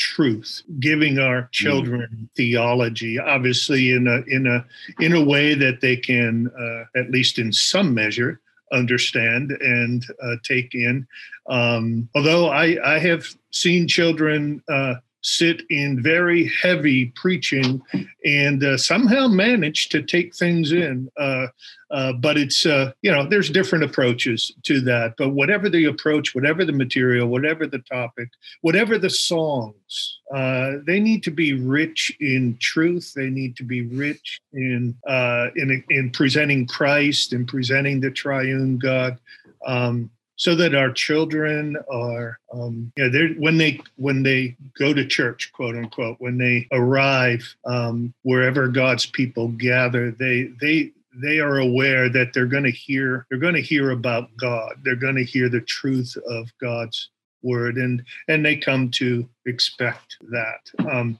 truth, 0.00 0.62
giving 0.80 1.18
our 1.20 1.42
mm. 1.42 1.52
children 1.52 2.08
mm. 2.12 2.28
theology, 2.34 3.18
obviously 3.18 3.92
in 3.92 4.08
a 4.08 4.22
in 4.26 4.46
a 4.46 4.64
in 4.98 5.12
a 5.14 5.22
way 5.22 5.54
that 5.54 5.80
they 5.80 5.96
can, 5.96 6.50
uh, 6.58 6.98
at 6.98 7.10
least 7.10 7.38
in 7.38 7.52
some 7.52 7.94
measure, 7.94 8.40
understand 8.72 9.52
and 9.60 10.04
uh, 10.22 10.36
take 10.42 10.74
in. 10.74 11.06
Um, 11.46 12.08
although 12.16 12.48
I 12.48 12.78
I 12.84 12.98
have 12.98 13.26
seen 13.52 13.86
children. 13.86 14.62
Uh, 14.68 14.94
sit 15.22 15.62
in 15.70 16.02
very 16.02 16.50
heavy 16.62 17.06
preaching 17.14 17.82
and 18.24 18.64
uh, 18.64 18.76
somehow 18.76 19.28
manage 19.28 19.88
to 19.90 20.02
take 20.02 20.34
things 20.34 20.72
in. 20.72 21.10
Uh, 21.18 21.46
uh, 21.90 22.12
but 22.12 22.38
it's, 22.38 22.64
uh, 22.64 22.92
you 23.02 23.10
know, 23.10 23.26
there's 23.26 23.50
different 23.50 23.84
approaches 23.84 24.52
to 24.62 24.80
that. 24.80 25.14
But 25.18 25.30
whatever 25.30 25.68
the 25.68 25.86
approach, 25.86 26.34
whatever 26.34 26.64
the 26.64 26.72
material, 26.72 27.26
whatever 27.28 27.66
the 27.66 27.80
topic, 27.80 28.28
whatever 28.60 28.96
the 28.96 29.10
songs, 29.10 30.20
uh, 30.34 30.74
they 30.86 31.00
need 31.00 31.22
to 31.24 31.30
be 31.30 31.54
rich 31.54 32.12
in 32.20 32.56
truth. 32.60 33.12
They 33.14 33.28
need 33.28 33.56
to 33.56 33.64
be 33.64 33.86
rich 33.86 34.40
in, 34.52 34.96
uh, 35.06 35.48
in, 35.56 35.82
in 35.90 36.10
presenting 36.10 36.66
Christ 36.66 37.32
and 37.32 37.46
presenting 37.46 38.00
the 38.00 38.10
triune 38.10 38.78
God. 38.78 39.18
Um, 39.66 40.10
so 40.40 40.54
that 40.54 40.74
our 40.74 40.90
children 40.90 41.76
are 41.92 42.40
um, 42.54 42.90
you 42.96 43.10
know, 43.10 43.34
when 43.38 43.58
they 43.58 43.78
when 43.96 44.22
they 44.22 44.56
go 44.78 44.94
to 44.94 45.04
church 45.04 45.52
quote 45.52 45.76
unquote 45.76 46.16
when 46.18 46.38
they 46.38 46.66
arrive 46.72 47.42
um, 47.66 48.14
wherever 48.22 48.66
god's 48.66 49.04
people 49.04 49.48
gather 49.48 50.10
they 50.12 50.44
they 50.58 50.90
they 51.22 51.40
are 51.40 51.58
aware 51.58 52.08
that 52.08 52.32
they're 52.32 52.46
going 52.46 52.64
to 52.64 52.70
hear 52.70 53.26
they're 53.28 53.38
going 53.38 53.54
to 53.54 53.60
hear 53.60 53.90
about 53.90 54.34
god. 54.38 54.80
They're 54.82 54.96
going 54.96 55.16
to 55.16 55.24
hear 55.24 55.50
the 55.50 55.60
truth 55.60 56.16
of 56.26 56.48
god's 56.58 57.10
word 57.42 57.76
and 57.76 58.02
and 58.28 58.44
they 58.44 58.56
come 58.56 58.90
to 58.92 59.28
expect 59.46 60.16
that. 60.30 60.88
Um, 60.90 61.18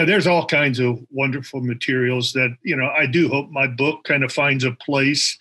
know, 0.00 0.06
there's 0.06 0.26
all 0.26 0.44
kinds 0.44 0.80
of 0.80 0.98
wonderful 1.10 1.60
materials 1.60 2.32
that, 2.32 2.56
you 2.62 2.76
know, 2.76 2.88
I 2.88 3.06
do 3.06 3.28
hope 3.28 3.50
my 3.50 3.68
book 3.68 4.02
kind 4.02 4.24
of 4.24 4.32
finds 4.32 4.64
a 4.64 4.72
place 4.72 5.38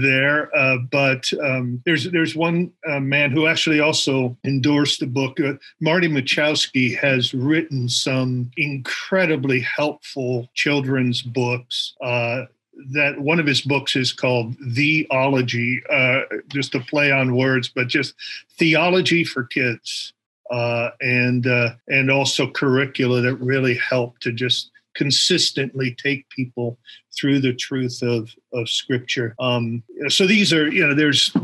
there. 0.00 0.54
Uh, 0.56 0.78
but 0.90 1.30
um, 1.44 1.82
there's 1.84 2.10
there's 2.10 2.34
one 2.34 2.72
uh, 2.88 3.00
man 3.00 3.30
who 3.30 3.46
actually 3.46 3.80
also 3.80 4.36
endorsed 4.44 5.00
the 5.00 5.06
book. 5.06 5.38
Uh, 5.38 5.54
Marty 5.80 6.08
Machowski 6.08 6.96
has 6.96 7.34
written 7.34 7.88
some 7.88 8.50
incredibly 8.56 9.60
helpful 9.60 10.48
children's 10.54 11.20
books 11.20 11.94
uh, 12.00 12.44
that 12.92 13.20
one 13.20 13.38
of 13.38 13.46
his 13.46 13.60
books 13.60 13.94
is 13.94 14.12
called 14.12 14.56
Theology, 14.74 15.82
uh, 15.90 16.20
just 16.48 16.74
a 16.74 16.80
play 16.80 17.12
on 17.12 17.36
words, 17.36 17.68
but 17.68 17.88
just 17.88 18.14
theology 18.58 19.24
for 19.24 19.44
kids 19.44 20.14
uh, 20.52 20.90
and 21.00 21.46
uh, 21.46 21.70
and 21.88 22.10
also 22.10 22.50
curricula 22.50 23.20
that 23.22 23.36
really 23.36 23.74
help 23.76 24.18
to 24.20 24.32
just 24.32 24.70
consistently 24.94 25.96
take 26.02 26.28
people 26.28 26.78
through 27.18 27.40
the 27.40 27.54
truth 27.54 28.00
of 28.02 28.30
of 28.52 28.68
Scripture. 28.68 29.34
Um, 29.38 29.82
so 30.08 30.26
these 30.26 30.52
are 30.52 30.70
you 30.70 30.86
know 30.86 30.94
there's 30.94 31.34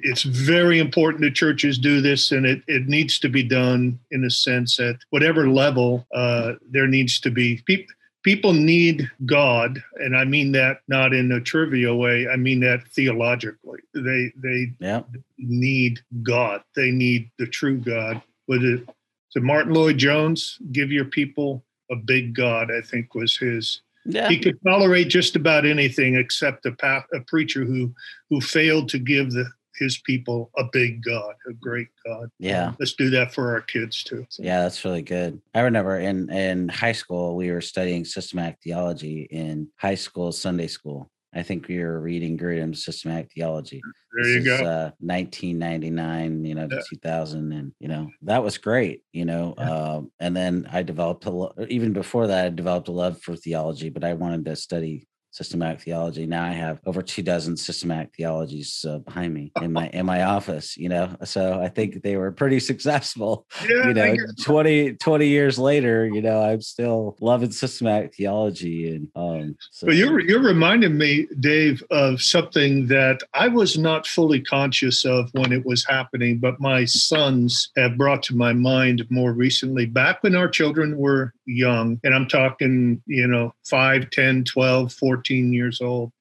it's 0.00 0.22
very 0.22 0.78
important 0.78 1.22
that 1.22 1.34
churches 1.34 1.78
do 1.78 2.00
this 2.00 2.30
and 2.30 2.46
it, 2.46 2.62
it 2.68 2.86
needs 2.86 3.18
to 3.18 3.28
be 3.28 3.42
done 3.42 3.98
in 4.12 4.24
a 4.24 4.30
sense 4.30 4.78
at 4.78 4.94
whatever 5.10 5.48
level 5.48 6.06
uh, 6.14 6.52
there 6.70 6.86
needs 6.86 7.18
to 7.20 7.30
be 7.30 7.60
people 7.66 7.92
people 8.22 8.52
need 8.52 9.10
God, 9.26 9.82
and 9.96 10.16
I 10.16 10.24
mean 10.24 10.52
that 10.52 10.80
not 10.88 11.12
in 11.12 11.32
a 11.32 11.40
trivial 11.40 11.98
way. 11.98 12.26
I 12.28 12.36
mean 12.36 12.60
that 12.60 12.86
theologically. 12.88 13.80
They 13.94 14.32
they 14.36 14.72
yeah. 14.78 15.02
need 15.38 16.00
God. 16.22 16.62
They 16.74 16.90
need 16.90 17.30
the 17.38 17.46
true 17.46 17.78
God. 17.78 18.22
Was 18.48 18.62
it 18.62 18.88
to 19.32 19.40
Martyn 19.40 19.74
Lloyd-Jones? 19.74 20.58
Give 20.72 20.92
your 20.92 21.04
people 21.04 21.64
a 21.90 21.96
big 21.96 22.34
God. 22.34 22.70
I 22.70 22.80
think 22.80 23.14
was 23.14 23.36
his. 23.36 23.82
Yeah. 24.04 24.28
He 24.28 24.38
could 24.38 24.58
tolerate 24.66 25.08
just 25.08 25.36
about 25.36 25.64
anything 25.64 26.16
except 26.16 26.66
a, 26.66 26.72
pa- 26.72 27.04
a 27.14 27.20
preacher 27.20 27.64
who 27.64 27.94
who 28.30 28.40
failed 28.40 28.88
to 28.90 28.98
give 28.98 29.30
the 29.30 29.46
his 29.76 29.98
people 29.98 30.50
a 30.58 30.64
big 30.70 31.02
God, 31.02 31.34
a 31.48 31.52
great 31.54 31.88
God. 32.04 32.28
Yeah. 32.38 32.72
Let's 32.78 32.92
do 32.92 33.10
that 33.10 33.32
for 33.32 33.52
our 33.52 33.62
kids 33.62 34.04
too. 34.04 34.26
So. 34.28 34.42
Yeah, 34.42 34.62
that's 34.62 34.84
really 34.84 35.02
good. 35.02 35.40
I 35.54 35.60
remember 35.60 35.98
in 35.98 36.30
in 36.30 36.68
high 36.68 36.92
school 36.92 37.36
we 37.36 37.50
were 37.50 37.60
studying 37.60 38.04
systematic 38.04 38.58
theology 38.62 39.22
in 39.30 39.68
high 39.76 39.94
school 39.94 40.32
Sunday 40.32 40.66
school. 40.66 41.10
I 41.34 41.42
think 41.42 41.68
we 41.68 41.78
were 41.78 42.00
reading 42.00 42.36
Grudem's 42.38 42.84
Systematic 42.84 43.32
Theology. 43.32 43.86
There 44.12 44.24
This 44.24 44.34
you 44.34 44.40
is, 44.40 44.60
go. 44.60 44.66
Uh, 44.66 44.90
1999, 45.00 46.44
you 46.44 46.54
know, 46.54 46.68
to 46.68 46.76
Yeah. 46.76 46.82
2000, 46.88 47.52
and 47.52 47.72
you 47.80 47.88
know 47.88 48.10
that 48.22 48.42
was 48.44 48.58
great. 48.58 49.02
You 49.12 49.24
know, 49.24 49.54
um, 49.58 50.12
and 50.20 50.36
then 50.36 50.66
I 50.70 50.82
developed 50.82 51.24
a 51.26 51.30
lo- 51.30 51.54
even 51.68 51.92
before 51.92 52.26
that, 52.26 52.46
I 52.46 52.48
developed 52.50 52.88
a 52.88 52.92
love 52.92 53.20
for 53.22 53.36
theology, 53.36 53.88
but 53.88 54.04
I 54.04 54.14
wanted 54.14 54.44
to 54.46 54.56
study 54.56 55.08
systematic 55.32 55.80
theology. 55.80 56.26
Now 56.26 56.44
I 56.44 56.50
have 56.52 56.78
over 56.86 57.02
two 57.02 57.22
dozen 57.22 57.56
systematic 57.56 58.14
theologies 58.14 58.84
uh, 58.88 58.98
behind 58.98 59.34
me 59.34 59.50
in 59.60 59.72
my 59.72 59.88
in 59.92 60.06
my 60.06 60.22
office. 60.22 60.76
You 60.76 60.88
know, 60.90 61.16
so 61.24 61.60
I 61.60 61.68
think 61.68 62.02
they 62.02 62.16
were 62.16 62.30
pretty 62.30 62.60
successful. 62.72 63.46
yeah, 63.68 63.88
you 63.88 63.94
know, 63.94 64.14
guess- 64.14 64.34
20, 64.44 64.94
20 64.94 65.26
years 65.26 65.58
later, 65.58 66.06
you 66.06 66.22
know, 66.22 66.42
I'm 66.42 66.60
still 66.60 67.16
loving 67.20 67.50
systematic 67.50 68.14
theology, 68.14 68.94
and 68.94 69.08
um, 69.16 69.56
so 69.70 69.86
But 69.86 69.96
you're 69.96 70.20
you're 70.20 70.42
reminding 70.42 70.96
me, 70.96 71.26
Dave, 71.40 71.82
of 71.90 72.22
something 72.22 72.86
that 72.88 73.22
I 73.34 73.48
was 73.48 73.78
not 73.78 74.06
fully 74.06 74.40
conscious 74.40 75.04
of 75.04 75.30
when 75.32 75.52
it 75.52 75.64
was 75.64 75.84
happening, 75.84 76.38
but 76.38 76.60
my 76.60 76.84
sons 76.84 77.70
have 77.76 77.96
brought 77.96 78.22
to 78.24 78.36
my 78.36 78.52
mind 78.52 79.06
more 79.10 79.32
recently. 79.32 79.86
Back 79.86 80.22
when 80.22 80.34
our 80.34 80.48
children 80.48 80.96
were 80.98 81.32
young, 81.46 81.98
and 82.04 82.14
I'm 82.14 82.28
talking, 82.28 83.02
you 83.06 83.26
know, 83.26 83.54
5, 83.64 84.10
10, 84.10 84.44
12, 84.44 84.92
14 84.92 85.21
years 85.30 85.80
old. 85.80 86.12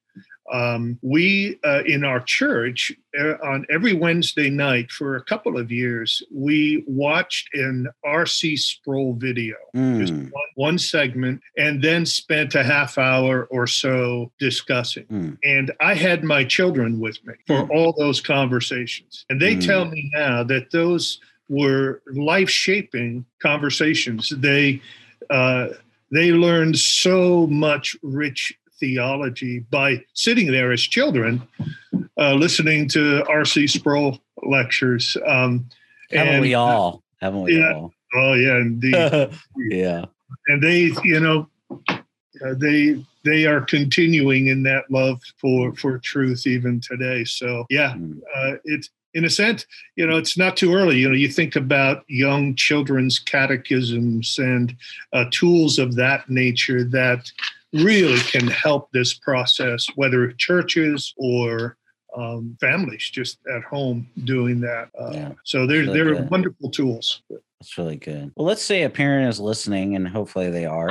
Um, 0.51 0.99
we 1.01 1.59
uh, 1.63 1.83
in 1.85 2.03
our 2.03 2.19
church 2.19 2.91
uh, 3.17 3.35
on 3.43 3.65
every 3.69 3.93
Wednesday 3.93 4.49
night 4.49 4.91
for 4.91 5.15
a 5.15 5.23
couple 5.23 5.57
of 5.57 5.71
years, 5.71 6.21
we 6.33 6.83
watched 6.87 7.53
an 7.53 7.87
R.C. 8.03 8.57
Sproul 8.57 9.13
video 9.13 9.55
just 9.99 10.13
Mm, 10.13 10.31
one, 10.31 10.43
one 10.55 10.77
segment, 10.77 11.41
and 11.57 11.81
then 11.81 12.05
spent 12.05 12.55
a 12.55 12.63
half 12.63 12.97
hour 12.97 13.45
or 13.51 13.67
so 13.67 14.31
discussing. 14.39 15.05
mm, 15.11 15.37
And 15.43 15.71
I 15.79 15.93
had 15.93 16.23
my 16.23 16.43
children 16.43 16.99
with 16.99 17.23
me 17.25 17.33
for 17.47 17.65
Hmm. 17.65 17.71
all 17.71 17.93
those 17.97 18.19
conversations. 18.19 19.25
And 19.29 19.39
they 19.39 19.55
Hmm. 19.55 19.59
tell 19.59 19.85
me 19.85 20.09
now 20.13 20.43
that 20.43 20.71
those 20.71 21.19
were 21.49 22.01
life 22.13 22.49
shaping 22.49 23.25
conversations. 23.41 24.29
They, 24.29 24.81
uh, 25.29 25.69
they 26.11 26.31
learned 26.31 26.77
so 26.79 27.47
much 27.47 27.95
rich 28.01 28.53
theology 28.85 29.59
by 29.71 30.03
sitting 30.13 30.51
there 30.51 30.73
as 30.73 30.81
children, 30.81 31.41
uh, 32.17 32.33
listening 32.33 32.89
to 32.89 33.23
R.C. 33.29 33.67
Sproul 33.67 34.19
lectures. 34.43 35.15
Um, 35.25 35.69
haven't 36.11 36.33
and- 36.33 36.41
we 36.41 36.55
all? 36.55 37.01
Haven't 37.21 37.43
we 37.43 37.57
Yeah. 37.59 37.73
all? 37.73 37.93
Oh, 38.15 38.33
yeah, 38.33 38.57
indeed. 38.57 38.93
yeah. 39.69 40.05
and 40.47 40.61
they 40.61 40.89
you 41.03 41.19
know 41.19 41.47
uh, 41.89 42.53
they 42.57 43.01
they 43.23 43.45
are 43.45 43.61
continuing 43.61 44.47
in 44.47 44.63
that 44.63 44.89
love 44.89 45.21
for 45.37 45.73
for 45.75 45.99
truth 45.99 46.47
even 46.47 46.79
today 46.81 47.23
so 47.23 47.65
yeah 47.69 47.91
Mm, 47.93 48.19
uh, 48.35 48.55
it's 48.63 48.89
in 49.13 49.25
a 49.25 49.29
sense 49.29 49.65
you 49.97 50.07
know 50.07 50.17
it's 50.17 50.37
not 50.37 50.55
too 50.57 50.73
early 50.73 50.97
you 50.97 51.07
know 51.07 51.15
you 51.15 51.27
think 51.27 51.55
about 51.57 52.03
young 52.07 52.55
children's 52.55 53.19
catechisms 53.19 54.37
and 54.39 54.75
uh, 55.13 55.25
tools 55.31 55.77
of 55.79 55.95
that 55.95 56.29
nature 56.29 56.83
that 56.85 57.29
really 57.73 58.19
can 58.19 58.47
help 58.47 58.89
this 58.91 59.13
process 59.13 59.87
whether 59.95 60.31
churches 60.33 61.13
or 61.17 61.77
um, 62.17 62.57
families 62.59 63.09
just 63.09 63.37
at 63.55 63.63
home 63.63 64.05
doing 64.25 64.59
that 64.59 64.89
uh, 64.99 65.11
Yeah. 65.13 65.31
so 65.45 65.65
they're 65.65 65.79
Really 65.81 65.93
they're 65.93 66.15
good. 66.15 66.29
wonderful 66.29 66.69
tools 66.69 67.21
That's 67.29 67.77
really 67.77 67.95
good. 67.95 68.31
Well, 68.35 68.45
let's 68.47 68.61
say 68.63 68.83
a 68.83 68.89
parent 68.89 69.29
is 69.29 69.39
listening, 69.39 69.95
and 69.95 70.07
hopefully 70.07 70.49
they 70.49 70.65
are, 70.65 70.89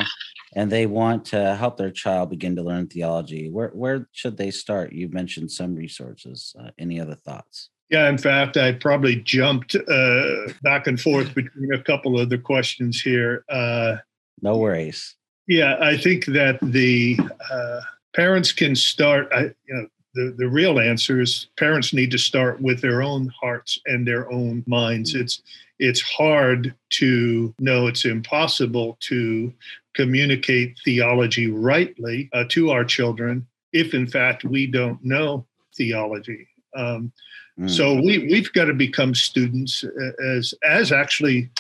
and 0.55 0.71
they 0.71 0.87
want 0.87 1.25
to 1.27 1.57
help 1.57 1.77
their 1.77 1.91
child 1.91 2.31
begin 2.31 2.55
to 2.57 2.63
learn 2.63 2.87
theology. 2.87 3.51
Where 3.51 3.71
where 3.75 4.07
should 4.13 4.37
they 4.37 4.53
start? 4.53 4.93
You 4.93 5.09
mentioned 5.09 5.51
some 5.51 5.75
resources. 5.75 6.55
Uh, 6.59 6.71
any 6.79 7.01
other 7.01 7.17
thoughts? 7.17 7.71
Yeah, 7.91 8.09
in 8.09 8.19
fact, 8.19 8.57
I 8.57 8.71
probably 8.71 9.17
jumped 9.17 9.75
uh, 9.75 10.53
back 10.63 10.87
and 10.87 10.99
forth 11.01 11.35
between 11.41 11.75
a 11.75 11.83
couple 11.83 12.21
of 12.21 12.29
the 12.31 12.39
questions 12.39 13.01
here. 13.03 13.45
Uh, 13.49 13.97
No 14.41 14.57
worries. 14.57 15.17
Yeah, 15.51 15.77
I 15.81 15.97
think 15.97 16.27
that 16.27 16.59
the 16.63 17.19
uh, 17.51 17.81
parents 18.15 18.53
can 18.53 18.75
start. 18.77 19.29
I, 19.33 19.43
you 19.67 19.75
know, 19.75 19.87
the 20.15 20.35
the 20.39 20.49
real 20.49 20.79
answer 20.79 21.21
is 21.21 21.49
parents 21.59 21.93
need 21.93 22.11
to 22.13 22.19
start 22.19 22.61
with 22.61 22.81
their 22.81 23.03
own 23.03 23.33
hearts 23.41 23.79
and 23.87 24.07
their 24.07 24.31
own 24.31 24.63
minds. 24.67 25.15
It's 25.15 25.43
it's 25.79 26.01
hard 26.01 26.75
to 26.91 27.55
know. 27.59 27.87
It's 27.89 28.05
impossible 28.05 28.97
to 29.01 29.53
communicate 29.95 30.79
theology 30.85 31.51
rightly 31.51 32.31
uh, 32.33 32.45
to 32.51 32.71
our 32.71 32.85
children 32.85 33.47
if, 33.73 33.93
in 33.93 34.07
fact, 34.07 34.45
we 34.45 34.67
don't 34.67 35.05
know 35.05 35.47
theology. 35.77 36.47
Um, 36.77 37.13
Mm, 37.61 37.71
so 37.71 37.95
we 37.95 38.19
we've 38.31 38.53
got 38.53 38.67
to 38.67 38.75
become 38.75 39.15
students 39.15 39.85
uh, 39.85 40.25
as 40.25 40.55
as 40.65 40.93
actually 40.93 41.51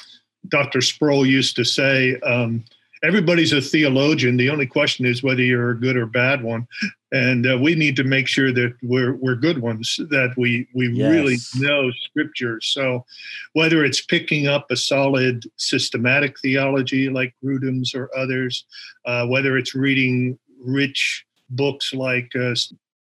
Dr. 0.49 0.81
Sproul 0.81 1.27
used 1.27 1.57
to 1.57 1.64
say. 1.64 2.19
Um, 2.21 2.64
everybody's 3.03 3.53
a 3.53 3.61
theologian. 3.61 4.37
The 4.37 4.51
only 4.51 4.67
question 4.67 5.07
is 5.07 5.23
whether 5.23 5.43
you're 5.43 5.71
a 5.71 5.79
good 5.79 5.97
or 5.97 6.07
bad 6.07 6.43
one, 6.43 6.67
and 7.13 7.47
uh, 7.47 7.59
we 7.61 7.75
need 7.75 7.97
to 7.97 8.05
make 8.05 8.27
sure 8.27 8.53
that 8.53 8.75
we're 8.83 9.15
we're 9.15 9.37
good 9.37 9.59
ones. 9.59 9.99
That 10.11 10.35
we 10.37 10.69
we 10.75 10.89
really 10.89 11.37
know 11.57 11.91
Scripture. 12.05 12.61
So 12.61 13.05
whether 13.53 13.85
it's 13.85 14.05
picking 14.05 14.47
up 14.47 14.71
a 14.71 14.77
solid 14.77 15.45
systematic 15.57 16.39
theology 16.41 17.09
like 17.09 17.35
Grudem's 17.45 17.95
or 17.95 18.11
others, 18.17 18.65
uh, 19.05 19.27
whether 19.27 19.57
it's 19.57 19.75
reading 19.75 20.39
rich 20.65 21.25
books 21.51 21.93
like 21.93 22.31
uh, 22.37 22.55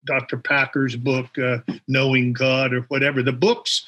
Dr. 0.05 0.37
Packer's 0.37 0.95
book, 0.95 1.37
uh, 1.37 1.59
Knowing 1.87 2.33
God, 2.33 2.73
or 2.73 2.81
whatever, 2.83 3.21
the 3.21 3.33
books 3.33 3.85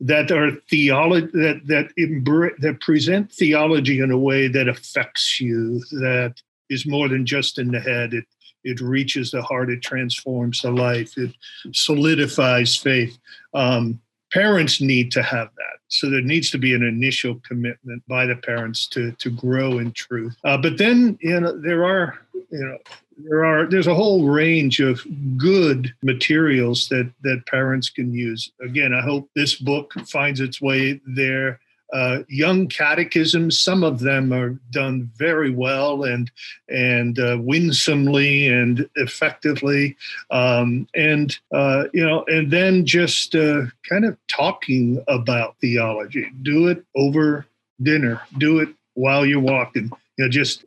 that 0.00 0.30
are 0.30 0.52
theology 0.68 1.26
that 1.32 1.60
that 1.66 2.54
that 2.60 2.80
present 2.80 3.32
theology 3.32 4.00
in 4.00 4.10
a 4.10 4.18
way 4.18 4.48
that 4.48 4.68
affects 4.68 5.40
you, 5.40 5.80
that 5.92 6.34
is 6.68 6.86
more 6.86 7.08
than 7.08 7.24
just 7.24 7.58
in 7.58 7.70
the 7.70 7.80
head. 7.80 8.12
It 8.12 8.24
it 8.64 8.80
reaches 8.80 9.30
the 9.30 9.42
heart. 9.42 9.70
It 9.70 9.82
transforms 9.82 10.60
the 10.60 10.70
life. 10.70 11.16
It 11.16 11.34
solidifies 11.72 12.76
faith. 12.76 13.16
Um, 13.54 14.00
parents 14.32 14.80
need 14.80 15.10
to 15.12 15.22
have 15.22 15.48
that. 15.56 15.78
So 15.88 16.10
there 16.10 16.20
needs 16.20 16.50
to 16.50 16.58
be 16.58 16.74
an 16.74 16.82
initial 16.82 17.40
commitment 17.46 18.02
by 18.08 18.26
the 18.26 18.36
parents 18.36 18.86
to 18.88 19.12
to 19.12 19.30
grow 19.30 19.78
in 19.78 19.92
truth. 19.92 20.36
Uh, 20.44 20.58
but 20.58 20.78
then 20.78 21.18
you 21.20 21.40
know 21.40 21.60
there 21.60 21.84
are 21.84 22.18
you 22.50 22.64
know 22.64 22.78
there 23.18 23.44
are 23.44 23.66
there's 23.66 23.86
a 23.86 23.94
whole 23.94 24.28
range 24.28 24.80
of 24.80 25.00
good 25.36 25.94
materials 26.02 26.88
that 26.88 27.10
that 27.22 27.46
parents 27.46 27.88
can 27.88 28.12
use 28.12 28.50
again 28.60 28.92
i 28.92 29.00
hope 29.00 29.28
this 29.34 29.54
book 29.54 29.92
finds 30.06 30.40
its 30.40 30.60
way 30.60 31.00
there 31.06 31.58
uh, 31.92 32.18
young 32.28 32.66
catechisms 32.68 33.60
some 33.60 33.84
of 33.84 34.00
them 34.00 34.32
are 34.32 34.50
done 34.70 35.10
very 35.16 35.50
well 35.50 36.04
and 36.04 36.30
and 36.68 37.18
uh, 37.18 37.38
winsomely 37.40 38.48
and 38.48 38.88
effectively. 38.96 39.96
Um, 40.30 40.88
and 40.94 41.36
uh, 41.52 41.84
you 41.92 42.04
know 42.04 42.24
and 42.26 42.50
then 42.50 42.84
just 42.86 43.34
uh, 43.34 43.62
kind 43.88 44.04
of 44.04 44.16
talking 44.28 45.02
about 45.08 45.56
theology. 45.60 46.30
Do 46.42 46.68
it 46.68 46.84
over 46.94 47.46
dinner. 47.82 48.22
Do 48.38 48.58
it 48.58 48.70
while 48.94 49.24
you're 49.24 49.40
walking. 49.40 49.90
You 50.16 50.24
know 50.24 50.28
just 50.30 50.64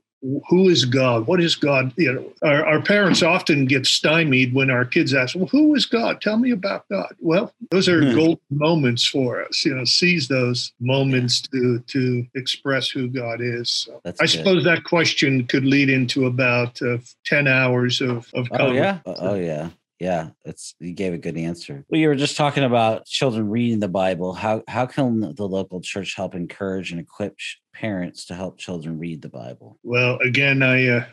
who 0.49 0.67
is 0.69 0.85
God? 0.85 1.27
What 1.27 1.39
is 1.41 1.55
God? 1.55 1.93
You 1.97 2.13
know, 2.13 2.33
our, 2.41 2.65
our 2.65 2.81
parents 2.81 3.23
often 3.23 3.65
get 3.65 3.85
stymied 3.85 4.53
when 4.53 4.69
our 4.69 4.83
kids 4.85 5.13
ask, 5.13 5.35
"Well, 5.35 5.47
who 5.47 5.75
is 5.75 5.85
God? 5.85 6.19
Tell 6.21 6.37
me 6.37 6.51
about 6.51 6.87
God." 6.89 7.15
Well, 7.19 7.53
those 7.71 7.87
are 7.87 8.03
Hmm. 8.03 8.15
golden 8.15 8.39
moments 8.49 9.05
for 9.05 9.43
us. 9.45 9.63
You 9.65 9.75
know, 9.75 9.85
seize 9.85 10.27
those 10.27 10.73
moments 10.79 11.41
to 11.53 11.79
to 11.87 12.25
express 12.35 12.89
who 12.89 13.07
God 13.07 13.39
is. 13.41 13.69
So 13.69 14.01
I 14.05 14.11
good. 14.11 14.29
suppose 14.29 14.63
that 14.65 14.83
question 14.83 15.45
could 15.47 15.63
lead 15.65 15.89
into 15.89 16.25
about 16.25 16.81
uh, 16.81 16.97
ten 17.25 17.47
hours 17.47 18.01
of 18.01 18.27
of 18.33 18.47
Oh 18.51 18.71
yeah. 18.73 18.99
conversation. 19.05 19.27
Oh 19.29 19.35
yeah. 19.35 19.69
Yeah. 19.99 20.29
It's 20.45 20.75
you 20.79 20.93
gave 20.93 21.13
a 21.13 21.17
good 21.17 21.35
answer. 21.37 21.83
Well, 21.89 21.99
you 21.99 22.07
were 22.07 22.15
just 22.15 22.37
talking 22.37 22.63
about 22.63 23.05
children 23.05 23.49
reading 23.49 23.79
the 23.79 23.87
Bible. 23.89 24.33
How 24.33 24.63
how 24.67 24.85
can 24.85 25.33
the 25.35 25.47
local 25.47 25.81
church 25.81 26.15
help 26.15 26.35
encourage 26.35 26.91
and 26.91 26.99
equip 27.01 27.35
sh- 27.37 27.55
parents 27.79 28.25
to 28.25 28.35
help 28.35 28.57
children 28.57 28.99
read 28.99 29.21
the 29.21 29.29
Bible? 29.29 29.77
Well, 29.83 30.17
again, 30.19 30.63
I. 30.63 30.87
Uh, 30.87 31.05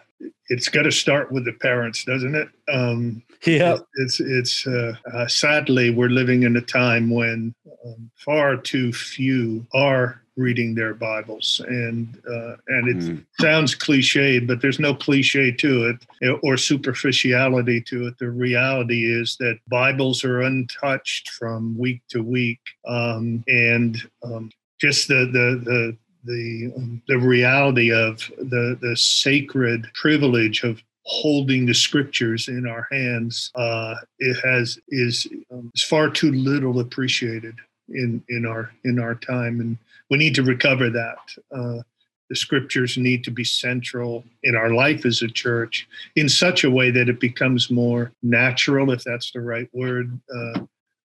it's 0.49 0.69
got 0.71 0.85
to 0.85 0.93
start 0.93 1.31
with 1.31 1.45
the 1.45 1.53
parents, 1.53 2.05
doesn't 2.05 2.35
it? 2.35 2.49
Um, 2.73 3.23
Yeah. 3.47 3.77
It's 3.97 4.19
it's 4.19 4.67
uh, 4.67 4.95
uh, 5.13 5.27
sadly 5.27 5.91
we're 5.91 6.09
living 6.09 6.45
in 6.45 6.57
a 6.57 6.61
time 6.61 7.11
when 7.11 7.55
um, 7.85 8.11
far 8.17 8.57
too 8.57 8.93
few 8.93 9.67
are 9.75 10.23
reading 10.37 10.75
their 10.75 10.95
Bibles, 10.95 11.61
and 11.69 12.19
uh, 12.29 12.57
and 12.69 12.89
it 12.89 12.97
Mm, 12.97 13.27
sounds 13.41 13.75
cliched, 13.75 14.47
but 14.47 14.61
there's 14.61 14.81
no 14.81 14.95
cliche 14.95 15.51
to 15.53 15.87
it 15.91 16.39
or 16.43 16.57
superficiality 16.57 17.81
to 17.83 18.07
it. 18.09 18.19
The 18.19 18.31
reality 18.31 19.05
is 19.21 19.37
that 19.41 19.59
Bibles 19.69 20.25
are 20.25 20.41
untouched 20.43 21.31
from 21.31 21.77
week 21.77 22.01
to 22.11 22.23
week, 22.23 22.61
um, 22.87 23.45
and 23.49 23.97
um, 24.23 24.51
just 24.81 25.09
the 25.09 25.27
the 25.33 25.61
the 25.65 25.97
the 26.27 26.73
um, 26.77 27.03
the 27.09 27.19
reality 27.19 27.93
of 27.93 28.19
the 28.39 28.79
the 28.81 28.97
sacred 28.97 29.87
privilege 29.95 30.63
of 30.63 30.83
holding 31.05 31.67
the 31.67 31.75
scriptures 31.75 32.49
in 32.49 32.67
our 32.67 32.89
hands 32.91 33.53
uh, 33.55 33.95
it 34.19 34.37
has 34.45 34.79
is 34.89 35.27
um, 35.53 35.71
is 35.75 35.83
far 35.83 36.11
too 36.11 36.33
little 36.33 36.81
appreciated 36.81 37.55
in 37.91 38.23
in 38.29 38.45
our 38.45 38.73
in 38.85 38.99
our 38.99 39.15
time 39.15 39.61
and 39.61 39.79
we 40.11 40.19
need 40.19 40.35
to 40.35 40.43
recover 40.43 40.91
that. 40.91 41.19
Uh, 41.55 41.83
the 42.29 42.37
scriptures 42.37 42.97
need 42.97 43.23
to 43.23 43.31
be 43.31 43.45
central 43.45 44.25
in 44.43 44.57
our 44.57 44.71
life 44.71 45.07
as 45.07 45.23
a 45.23 45.29
church 45.29 45.89
in 46.17 46.29
such 46.29 46.65
a 46.65 46.71
way 46.71 46.91
that 46.91 47.09
it 47.09 47.21
becomes 47.21 47.71
more 47.71 48.13
natural 48.23 48.91
if 48.91 49.05
that's 49.05 49.31
the 49.31 49.41
right 49.41 49.69
word 49.73 50.19
uh, 50.35 50.61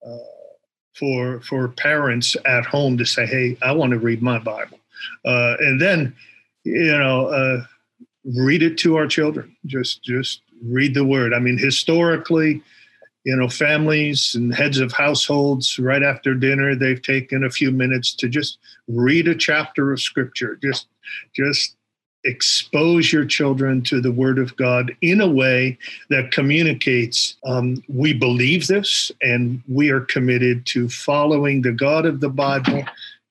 uh 0.05 0.17
for 0.93 1.39
for 1.39 1.69
parents 1.69 2.35
at 2.45 2.65
home 2.65 2.97
to 2.97 3.05
say 3.05 3.25
hey 3.25 3.57
i 3.61 3.71
want 3.71 3.91
to 3.91 3.97
read 3.97 4.21
my 4.21 4.37
bible 4.37 4.77
uh, 5.25 5.55
and 5.59 5.81
then 5.81 6.15
you 6.63 6.97
know 6.97 7.27
uh, 7.27 7.63
read 8.37 8.63
it 8.63 8.77
to 8.79 8.95
our 8.95 9.07
children. 9.07 9.55
Just 9.65 10.03
just 10.03 10.41
read 10.63 10.93
the 10.93 11.05
word. 11.05 11.33
I 11.33 11.39
mean, 11.39 11.57
historically, 11.57 12.61
you 13.23 13.35
know, 13.35 13.49
families 13.49 14.35
and 14.35 14.53
heads 14.53 14.79
of 14.79 14.91
households 14.91 15.79
right 15.79 16.03
after 16.03 16.33
dinner, 16.33 16.75
they've 16.75 17.01
taken 17.01 17.43
a 17.43 17.49
few 17.49 17.71
minutes 17.71 18.13
to 18.15 18.29
just 18.29 18.57
read 18.87 19.27
a 19.27 19.35
chapter 19.35 19.91
of 19.91 19.99
scripture. 19.99 20.57
Just 20.61 20.87
just 21.35 21.75
expose 22.25 23.13
your 23.13 23.25
children 23.25 23.83
to 23.83 24.01
the 24.01 24.11
word 24.11 24.39
of 24.39 24.55
God 24.57 24.95
in 25.01 25.21
a 25.21 25.27
way 25.27 25.77
that 26.09 26.31
communicates 26.31 27.35
um, 27.45 27.83
we 27.87 28.13
believe 28.13 28.65
this 28.65 29.11
and 29.21 29.61
we 29.67 29.91
are 29.91 30.01
committed 30.01 30.65
to 30.67 30.89
following 30.89 31.61
the 31.61 31.71
God 31.71 32.05
of 32.07 32.21
the 32.21 32.29
Bible 32.29 32.83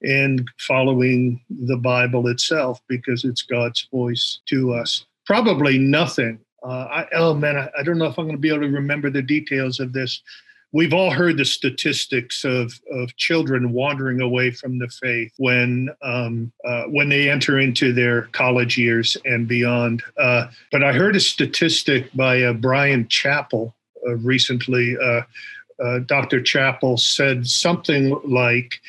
and 0.04 0.48
following 0.58 1.40
the 1.50 1.76
Bible 1.76 2.28
itself 2.28 2.80
because 2.88 3.24
it's 3.24 3.42
God's 3.42 3.88
voice 3.90 4.40
to 4.46 4.74
us. 4.74 5.06
Probably 5.26 5.78
nothing. 5.78 6.38
Uh, 6.62 6.88
I, 6.90 7.06
oh 7.14 7.34
man, 7.34 7.56
I, 7.56 7.70
I 7.78 7.82
don't 7.82 7.98
know 7.98 8.06
if 8.06 8.18
I'm 8.18 8.26
going 8.26 8.36
to 8.36 8.40
be 8.40 8.48
able 8.48 8.60
to 8.60 8.68
remember 8.68 9.10
the 9.10 9.22
details 9.22 9.80
of 9.80 9.92
this. 9.92 10.22
We've 10.72 10.92
all 10.92 11.10
heard 11.10 11.36
the 11.36 11.44
statistics 11.44 12.42
of, 12.44 12.72
of 12.90 13.14
children 13.16 13.72
wandering 13.72 14.20
away 14.20 14.50
from 14.50 14.78
the 14.78 14.88
faith 14.88 15.32
when 15.36 15.88
um, 16.02 16.52
uh, 16.66 16.84
when 16.84 17.08
they 17.08 17.30
enter 17.30 17.60
into 17.60 17.92
their 17.92 18.22
college 18.32 18.76
years 18.76 19.16
and 19.24 19.46
beyond. 19.46 20.02
Uh, 20.18 20.48
but 20.72 20.82
I 20.82 20.92
heard 20.92 21.14
a 21.14 21.20
statistic 21.20 22.12
by 22.14 22.42
uh, 22.42 22.54
Bryan 22.54 23.04
Chapell 23.04 23.72
uh, 24.06 24.16
recently. 24.16 24.96
Uh, 25.00 25.22
Dr. 26.06 26.40
Chapell 26.40 26.98
said 26.98 27.46
something 27.46 28.18
like 28.24 28.80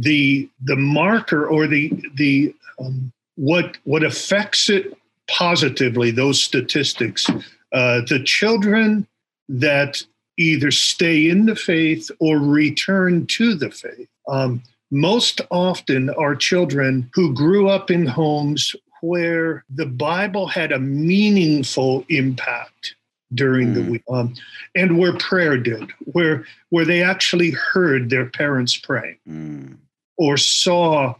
the 0.00 0.48
the 0.64 0.76
marker 0.76 1.46
or 1.46 1.66
the 1.66 1.92
the 2.14 2.54
um, 2.78 3.12
what 3.36 3.78
what 3.84 4.02
affects 4.02 4.68
it 4.68 4.96
positively 5.28 6.10
those 6.10 6.42
statistics 6.42 7.28
uh, 7.72 8.00
the 8.08 8.22
children 8.24 9.06
that 9.48 10.02
either 10.36 10.70
stay 10.70 11.28
in 11.28 11.46
the 11.46 11.56
faith 11.56 12.10
or 12.20 12.38
return 12.38 13.26
to 13.26 13.54
the 13.54 13.70
faith 13.70 14.08
um, 14.28 14.62
most 14.90 15.40
often 15.50 16.10
are 16.10 16.36
children 16.36 17.08
who 17.14 17.34
grew 17.34 17.68
up 17.68 17.90
in 17.90 18.06
homes 18.06 18.74
where 19.00 19.64
the 19.74 19.86
bible 19.86 20.46
had 20.46 20.72
a 20.72 20.78
meaningful 20.78 22.04
impact 22.08 22.94
during 23.32 23.68
mm. 23.68 23.74
the 23.74 23.90
week 23.90 24.02
um, 24.10 24.34
and 24.74 24.98
where 24.98 25.16
prayer 25.18 25.56
did 25.56 25.90
where 26.12 26.44
where 26.70 26.84
they 26.84 27.02
actually 27.02 27.50
heard 27.50 28.10
their 28.10 28.26
parents 28.26 28.76
pray 28.76 29.18
mm. 29.28 29.76
Or 30.16 30.36
saw 30.36 31.14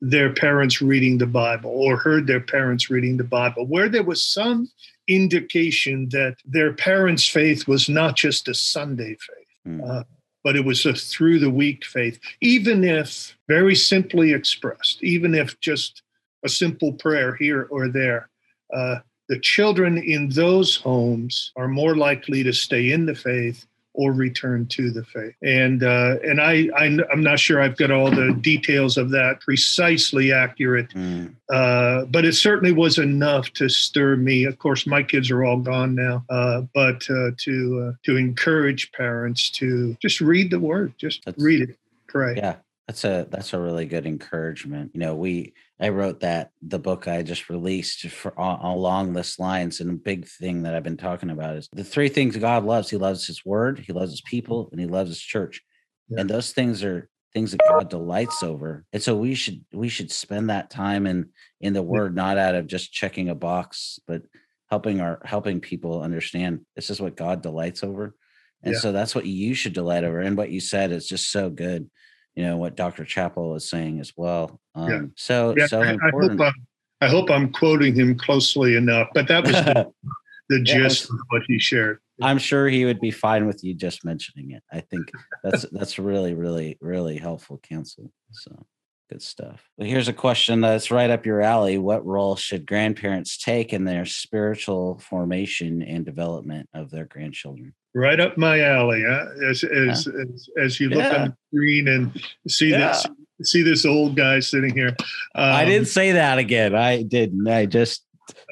their 0.00 0.32
parents 0.32 0.82
reading 0.82 1.18
the 1.18 1.26
bible 1.26 1.70
or 1.70 1.96
heard 1.96 2.26
their 2.26 2.40
parents 2.40 2.90
reading 2.90 3.16
the 3.16 3.24
bible 3.24 3.66
where 3.66 3.88
there 3.88 4.02
was 4.02 4.22
some 4.22 4.70
indication 5.08 6.08
that 6.10 6.36
their 6.44 6.72
parents 6.72 7.26
faith 7.26 7.66
was 7.66 7.88
not 7.88 8.16
just 8.16 8.48
a 8.48 8.54
sunday 8.54 9.16
faith 9.16 9.48
mm. 9.66 9.88
uh, 9.88 10.04
but 10.44 10.54
it 10.54 10.64
was 10.64 10.84
a 10.84 10.92
through 10.92 11.38
the 11.38 11.50
week 11.50 11.84
faith 11.84 12.20
even 12.40 12.84
if 12.84 13.36
very 13.48 13.74
simply 13.74 14.32
expressed 14.32 15.02
even 15.02 15.34
if 15.34 15.58
just 15.60 16.02
a 16.44 16.48
simple 16.48 16.92
prayer 16.92 17.34
here 17.34 17.66
or 17.70 17.88
there 17.88 18.28
uh, 18.74 18.96
the 19.28 19.38
children 19.40 19.98
in 19.98 20.28
those 20.28 20.76
homes 20.76 21.52
are 21.56 21.68
more 21.68 21.96
likely 21.96 22.42
to 22.42 22.52
stay 22.52 22.92
in 22.92 23.06
the 23.06 23.14
faith 23.14 23.66
or 23.96 24.12
return 24.12 24.66
to 24.66 24.90
the 24.90 25.02
faith. 25.04 25.34
And 25.42 25.82
uh, 25.82 26.16
and 26.22 26.40
I, 26.40 26.68
I 26.76 26.84
am 26.86 27.22
not 27.22 27.40
sure 27.40 27.60
I've 27.60 27.76
got 27.76 27.90
all 27.90 28.10
the 28.10 28.36
details 28.40 28.96
of 28.96 29.10
that 29.10 29.40
precisely 29.40 30.32
accurate, 30.32 30.90
mm. 30.90 31.34
uh, 31.50 32.04
but 32.04 32.24
it 32.24 32.34
certainly 32.34 32.72
was 32.72 32.98
enough 32.98 33.52
to 33.54 33.68
stir 33.68 34.16
me. 34.16 34.44
Of 34.44 34.58
course, 34.58 34.86
my 34.86 35.02
kids 35.02 35.30
are 35.30 35.44
all 35.44 35.58
gone 35.58 35.94
now, 35.94 36.24
uh, 36.30 36.62
but 36.74 37.08
uh, 37.10 37.30
to 37.38 37.88
uh, 37.88 37.92
to 38.04 38.16
encourage 38.16 38.92
parents 38.92 39.50
to 39.50 39.96
just 40.00 40.20
read 40.20 40.50
the 40.50 40.60
word, 40.60 40.92
just 40.98 41.24
That's, 41.24 41.42
read 41.42 41.62
it, 41.62 41.78
pray. 42.06 42.34
Yeah, 42.36 42.56
that's 42.86 43.04
a 43.04 43.26
that's 43.30 43.52
a 43.52 43.58
really 43.58 43.86
good 43.86 44.06
encouragement. 44.06 44.92
You 44.94 45.00
know, 45.00 45.14
we 45.14 45.54
I 45.78 45.90
wrote 45.90 46.20
that 46.20 46.50
the 46.62 46.78
book 46.78 47.06
I 47.06 47.22
just 47.22 47.50
released 47.50 48.08
for 48.08 48.30
along 48.30 49.12
this 49.12 49.38
lines, 49.38 49.80
and 49.80 49.90
a 49.90 49.94
big 49.94 50.26
thing 50.26 50.62
that 50.62 50.74
I've 50.74 50.82
been 50.82 50.96
talking 50.96 51.30
about 51.30 51.56
is 51.56 51.68
the 51.72 51.84
three 51.84 52.08
things 52.08 52.36
God 52.36 52.64
loves. 52.64 52.88
He 52.88 52.96
loves 52.96 53.26
His 53.26 53.44
Word, 53.44 53.78
He 53.78 53.92
loves 53.92 54.12
His 54.12 54.22
people, 54.22 54.70
and 54.72 54.80
He 54.80 54.86
loves 54.86 55.10
His 55.10 55.20
church. 55.20 55.62
Yeah. 56.08 56.20
And 56.20 56.30
those 56.30 56.52
things 56.52 56.82
are 56.82 57.10
things 57.34 57.50
that 57.50 57.60
God 57.68 57.90
delights 57.90 58.42
over. 58.42 58.86
And 58.94 59.02
so 59.02 59.14
we 59.16 59.34
should 59.34 59.64
we 59.72 59.90
should 59.90 60.10
spend 60.10 60.48
that 60.48 60.70
time 60.70 61.06
in 61.06 61.28
in 61.60 61.74
the 61.74 61.82
Word, 61.82 62.16
not 62.16 62.38
out 62.38 62.54
of 62.54 62.66
just 62.66 62.92
checking 62.92 63.28
a 63.28 63.34
box, 63.34 64.00
but 64.06 64.22
helping 64.70 65.02
our 65.02 65.20
helping 65.24 65.60
people 65.60 66.00
understand 66.00 66.60
this 66.74 66.88
is 66.88 67.00
what 67.00 67.16
God 67.16 67.42
delights 67.42 67.84
over. 67.84 68.14
And 68.62 68.72
yeah. 68.72 68.80
so 68.80 68.92
that's 68.92 69.14
what 69.14 69.26
you 69.26 69.54
should 69.54 69.74
delight 69.74 70.04
over. 70.04 70.20
And 70.20 70.38
what 70.38 70.50
you 70.50 70.60
said 70.60 70.90
is 70.90 71.06
just 71.06 71.30
so 71.30 71.50
good 71.50 71.90
you 72.36 72.44
know 72.44 72.56
what 72.56 72.76
Dr. 72.76 73.04
Chapell 73.04 73.56
is 73.56 73.68
saying 73.68 73.98
as 73.98 74.12
well. 74.16 74.60
Um, 74.74 74.90
yeah. 74.90 75.00
So 75.16 75.54
yeah, 75.56 75.66
so 75.66 75.82
I, 75.82 75.92
important. 75.92 76.40
I 76.40 76.44
hope, 76.44 76.54
I 77.00 77.08
hope, 77.08 77.30
I'm 77.30 77.52
quoting 77.52 77.94
him 77.94 78.16
closely 78.16 78.76
enough, 78.76 79.08
but 79.14 79.26
that 79.28 79.44
was 79.44 79.52
the, 79.52 79.90
the 80.50 80.60
gist 80.60 81.10
of 81.10 81.18
what 81.30 81.42
he 81.48 81.58
shared. 81.58 81.98
I'm 82.22 82.38
sure 82.38 82.68
he 82.68 82.84
would 82.84 83.00
be 83.00 83.10
fine 83.10 83.46
with 83.46 83.64
you 83.64 83.74
just 83.74 84.04
mentioning 84.04 84.52
it. 84.52 84.62
I 84.72 84.80
think 84.80 85.10
that's 85.42 85.66
that's 85.72 85.98
really 85.98 86.34
really 86.34 86.78
really 86.80 87.18
helpful 87.18 87.58
counsel. 87.58 88.10
So 88.32 88.66
good 89.10 89.22
stuff. 89.22 89.62
Well, 89.76 89.88
here's 89.88 90.08
a 90.08 90.12
question 90.12 90.60
that's 90.60 90.90
right 90.90 91.10
up 91.10 91.26
your 91.26 91.40
alley. 91.40 91.78
What 91.78 92.04
role 92.04 92.36
should 92.36 92.66
grandparents 92.66 93.36
take 93.36 93.72
in 93.72 93.84
their 93.84 94.04
spiritual 94.04 94.98
formation 94.98 95.82
and 95.82 96.04
development 96.04 96.68
of 96.74 96.90
their 96.90 97.04
grandchildren? 97.04 97.74
right 97.96 98.20
up 98.20 98.36
my 98.36 98.60
alley. 98.60 99.02
Huh? 99.04 99.26
As 99.48 99.64
as, 99.64 100.06
yeah. 100.06 100.22
as, 100.22 100.48
as 100.62 100.80
you 100.80 100.90
look 100.90 100.98
yeah. 100.98 101.22
on 101.22 101.28
the 101.28 101.36
screen 101.50 101.88
and 101.88 102.22
see 102.46 102.70
yeah. 102.70 102.88
this 102.88 103.06
see 103.42 103.62
this 103.62 103.84
old 103.84 104.16
guy 104.16 104.38
sitting 104.40 104.74
here. 104.74 104.94
Um, 105.34 105.52
I 105.52 105.64
didn't 105.64 105.88
say 105.88 106.12
that 106.12 106.38
again. 106.38 106.74
I 106.74 107.02
didn't. 107.02 107.48
I 107.48 107.66
just 107.66 108.04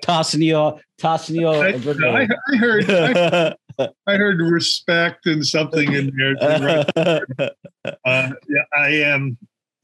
tossing 0.02 0.42
you 0.42 0.78
tossing 0.98 1.36
you. 1.36 1.48
I, 1.48 1.72
I, 1.72 2.28
I, 2.52 2.56
heard. 2.56 2.90
I, 2.90 3.54
I, 4.06 4.16
heard 4.16 4.40
respect 4.40 5.26
and 5.26 5.46
something 5.46 5.92
in 5.92 6.12
there. 6.16 6.84
uh, 7.84 7.92
yeah, 8.04 8.64
I 8.76 8.88
am. 8.88 9.36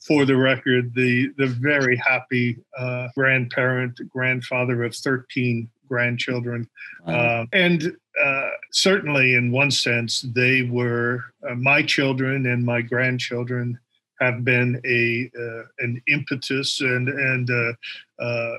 For 0.07 0.25
the 0.25 0.37
record, 0.37 0.95
the 0.95 1.31
the 1.37 1.47
very 1.47 1.97
happy 1.97 2.59
uh, 2.79 3.09
grandparent, 3.15 4.01
grandfather 4.09 4.83
of 4.85 4.95
thirteen 4.95 5.69
grandchildren. 5.91 6.69
Wow. 7.07 7.43
Uh, 7.43 7.47
and 7.53 7.97
uh, 8.25 8.51
certainly, 8.73 9.35
in 9.35 9.51
one 9.51 9.71
sense, 9.71 10.23
they 10.23 10.63
were 10.63 11.25
uh, 11.49 11.55
my 11.55 11.83
children 11.83 12.47
and 12.47 12.65
my 12.65 12.81
grandchildren 12.81 13.79
have 14.21 14.45
been 14.45 14.81
a 14.87 15.31
uh, 15.39 15.63
an 15.81 16.01
impetus 16.09 16.81
and 16.81 17.09
and 17.09 17.51
uh, 17.51 17.73
uh, 18.25 18.59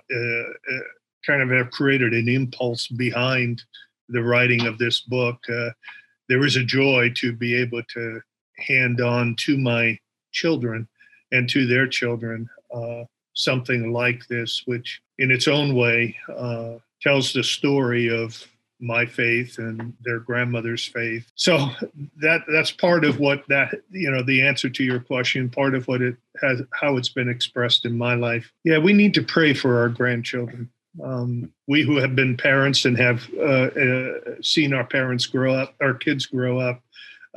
kind 1.26 1.42
of 1.42 1.50
have 1.50 1.72
created 1.72 2.14
an 2.14 2.28
impulse 2.28 2.88
behind 2.88 3.64
the 4.10 4.22
writing 4.22 4.66
of 4.68 4.78
this 4.78 5.02
book. 5.02 5.40
there 6.28 6.46
is 6.46 6.56
a 6.56 6.64
joy 6.64 7.12
to 7.16 7.34
be 7.34 7.56
able 7.56 7.84
to 7.94 8.20
hand 8.58 9.02
on 9.02 9.36
to 9.36 9.58
my 9.58 9.98
children 10.32 10.88
and 11.32 11.50
to 11.50 11.66
their 11.66 11.88
children 11.88 12.50
something 13.34 13.92
like 13.92 14.28
this, 14.28 14.64
which 14.66 15.02
in 15.18 15.32
its 15.32 15.48
own 15.48 15.76
way 15.76 16.16
uh, 16.36 16.76
tells 17.02 17.34
the 17.34 17.44
story 17.44 18.10
of 18.10 18.46
my 18.80 19.06
faith 19.06 19.60
and 19.60 19.94
their 20.02 20.20
grandmother's 20.20 20.88
faith. 20.88 21.32
So 21.36 21.70
that 22.20 22.42
that's 22.52 22.72
part 22.72 23.06
of 23.06 23.20
what 23.20 23.44
that 23.48 23.76
you 23.92 24.10
know 24.10 24.24
the 24.24 24.42
answer 24.42 24.70
to 24.70 24.84
your 24.84 25.00
question, 25.00 25.50
part 25.50 25.76
of 25.76 25.88
what 25.88 26.02
it 26.02 26.16
has 26.42 26.62
how 26.74 26.98
it's 26.98 27.10
been 27.10 27.30
expressed 27.30 27.86
in 27.86 27.98
my 27.98 28.16
life. 28.16 28.52
Yeah, 28.64 28.80
we 28.80 28.94
need 28.94 29.14
to 29.16 29.24
pray 29.24 29.54
for 29.54 29.80
our 29.80 29.90
grandchildren. 29.90 30.70
Um, 31.02 31.54
we 31.68 31.84
who 31.84 31.98
have 31.98 32.16
been 32.16 32.36
parents 32.36 32.84
and 32.86 32.98
have 32.98 33.30
uh, 33.38 33.70
uh, 33.70 34.14
seen 34.42 34.74
our 34.74 34.84
parents 34.84 35.26
grow 35.26 35.54
up, 35.54 35.74
our 35.80 35.94
kids 35.94 36.26
grow 36.26 36.60
up 36.60 36.82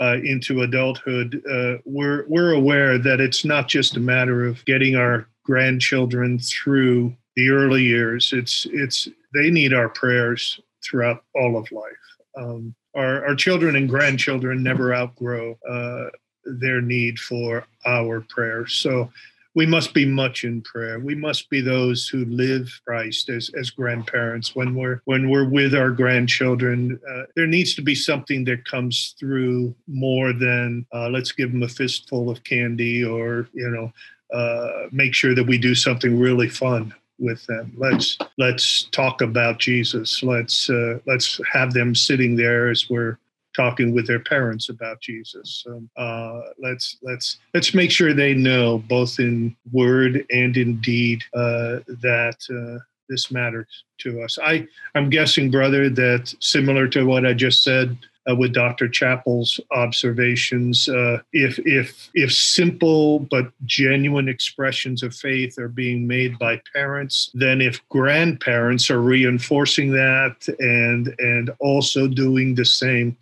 uh, 0.00 0.16
into 0.24 0.62
adulthood, 0.62 1.42
uh, 1.50 1.74
we're 1.85 2.24
we're 2.28 2.52
aware 2.52 2.98
that 2.98 3.20
it's 3.20 3.44
not 3.44 3.68
just 3.68 3.96
a 3.96 4.00
matter 4.00 4.46
of 4.46 4.64
getting 4.64 4.96
our 4.96 5.28
grandchildren 5.44 6.38
through 6.38 7.14
the 7.37 7.50
early 7.50 7.83
years. 7.83 8.33
It's 8.33 8.66
it's 8.70 9.09
they 9.33 9.50
need 9.50 9.72
our 9.72 9.88
prayers 9.88 10.61
throughout 10.85 11.24
all 11.35 11.57
of 11.57 11.70
life. 11.70 11.92
Um, 12.37 12.74
our 12.94 13.26
our 13.26 13.35
children 13.35 13.76
and 13.76 13.88
grandchildren 13.88 14.62
never 14.62 14.94
outgrow 14.94 15.59
uh, 15.68 16.11
their 16.44 16.80
need 16.80 17.18
for 17.18 17.66
our 17.87 18.20
prayers. 18.28 18.74
So 18.74 19.11
we 19.55 19.67
must 19.67 19.95
be 19.95 20.05
much 20.05 20.45
in 20.45 20.62
prayer. 20.62 20.99
We 20.99 21.14
must 21.14 21.49
be 21.49 21.61
those 21.61 22.09
who 22.09 22.25
live 22.25 22.69
Christ 22.87 23.29
as, 23.29 23.51
as 23.57 23.71
grandparents. 23.71 24.57
When 24.57 24.75
we're 24.75 25.01
when 25.05 25.31
we're 25.31 25.49
with 25.49 25.75
our 25.75 25.90
grandchildren, 25.90 27.01
uh, 27.09 27.23
there 27.37 27.47
needs 27.47 27.75
to 27.77 27.83
be 27.83 27.95
something 27.95 28.45
that 28.45 28.64
comes 28.64 29.14
through 29.19 29.75
more 29.87 30.33
than 30.33 30.87
uh, 30.93 31.09
let's 31.09 31.33
give 31.33 31.53
them 31.53 31.62
a 31.62 31.69
fistful 31.69 32.31
of 32.31 32.43
candy 32.43 33.05
or 33.05 33.49
you 33.53 33.71
know 33.71 33.93
uh, 34.37 34.88
make 34.90 35.14
sure 35.14 35.35
that 35.35 35.47
we 35.47 35.59
do 35.59 35.75
something 35.75 36.19
really 36.19 36.49
fun 36.49 36.93
with 37.21 37.47
them. 37.47 37.73
Let's 37.77 38.19
let's 38.38 38.85
talk 38.90 39.21
about 39.21 39.61
Jesus. 39.61 40.23
Let's 40.23 40.69
uh, 40.69 40.99
let's 41.07 41.40
have 41.53 41.73
them 41.73 41.95
sitting 41.95 42.35
there 42.35 42.71
as 42.71 42.90
we're 42.90 43.19
talking 43.55 43.95
with 43.95 44.07
their 44.07 44.21
parents 44.21 44.69
about 44.69 45.01
Jesus. 45.01 45.64
Um, 45.67 45.88
uh, 45.97 46.40
let's 46.59 46.99
let's 47.03 47.38
let's 47.55 47.75
make 47.75 47.90
sure 47.90 48.12
they 48.12 48.35
know 48.35 48.79
both 48.79 49.19
in 49.19 49.57
word 49.73 50.25
and 50.31 50.57
in 50.57 50.81
deed 50.81 51.23
uh, 51.35 51.81
that 52.03 52.37
uh, 52.51 52.83
this 53.09 53.31
matters 53.31 53.85
to 53.99 54.23
us. 54.23 54.38
I 54.43 54.67
I'm 54.95 55.11
guessing, 55.11 55.51
brother, 55.51 55.88
that 55.90 56.35
similar 56.40 56.88
to 56.88 57.05
what 57.05 57.27
I 57.27 57.33
just 57.33 57.62
said. 57.62 57.97
Uh, 58.27 58.35
with 58.35 58.55
Dr. 58.55 58.88
Chapell's 58.88 59.61
observations, 59.71 60.88
uh, 60.88 61.19
if 61.35 61.59
if 61.67 62.09
if 62.14 62.33
simple 62.33 63.19
but 63.19 63.53
genuine 63.67 64.31
expressions 64.31 65.03
of 65.03 65.14
faith 65.14 65.59
are 65.59 65.69
being 65.69 66.07
made 66.07 66.38
by 66.38 66.59
parents, 66.73 67.31
then 67.35 67.61
if 67.61 67.87
grandparents 67.90 68.90
are 68.90 69.03
reinforcing 69.03 69.90
that 69.90 70.37
and 70.59 71.14
and 71.19 71.51
also 71.61 72.09
doing 72.09 72.55
the 72.55 72.64
same, 72.64 73.14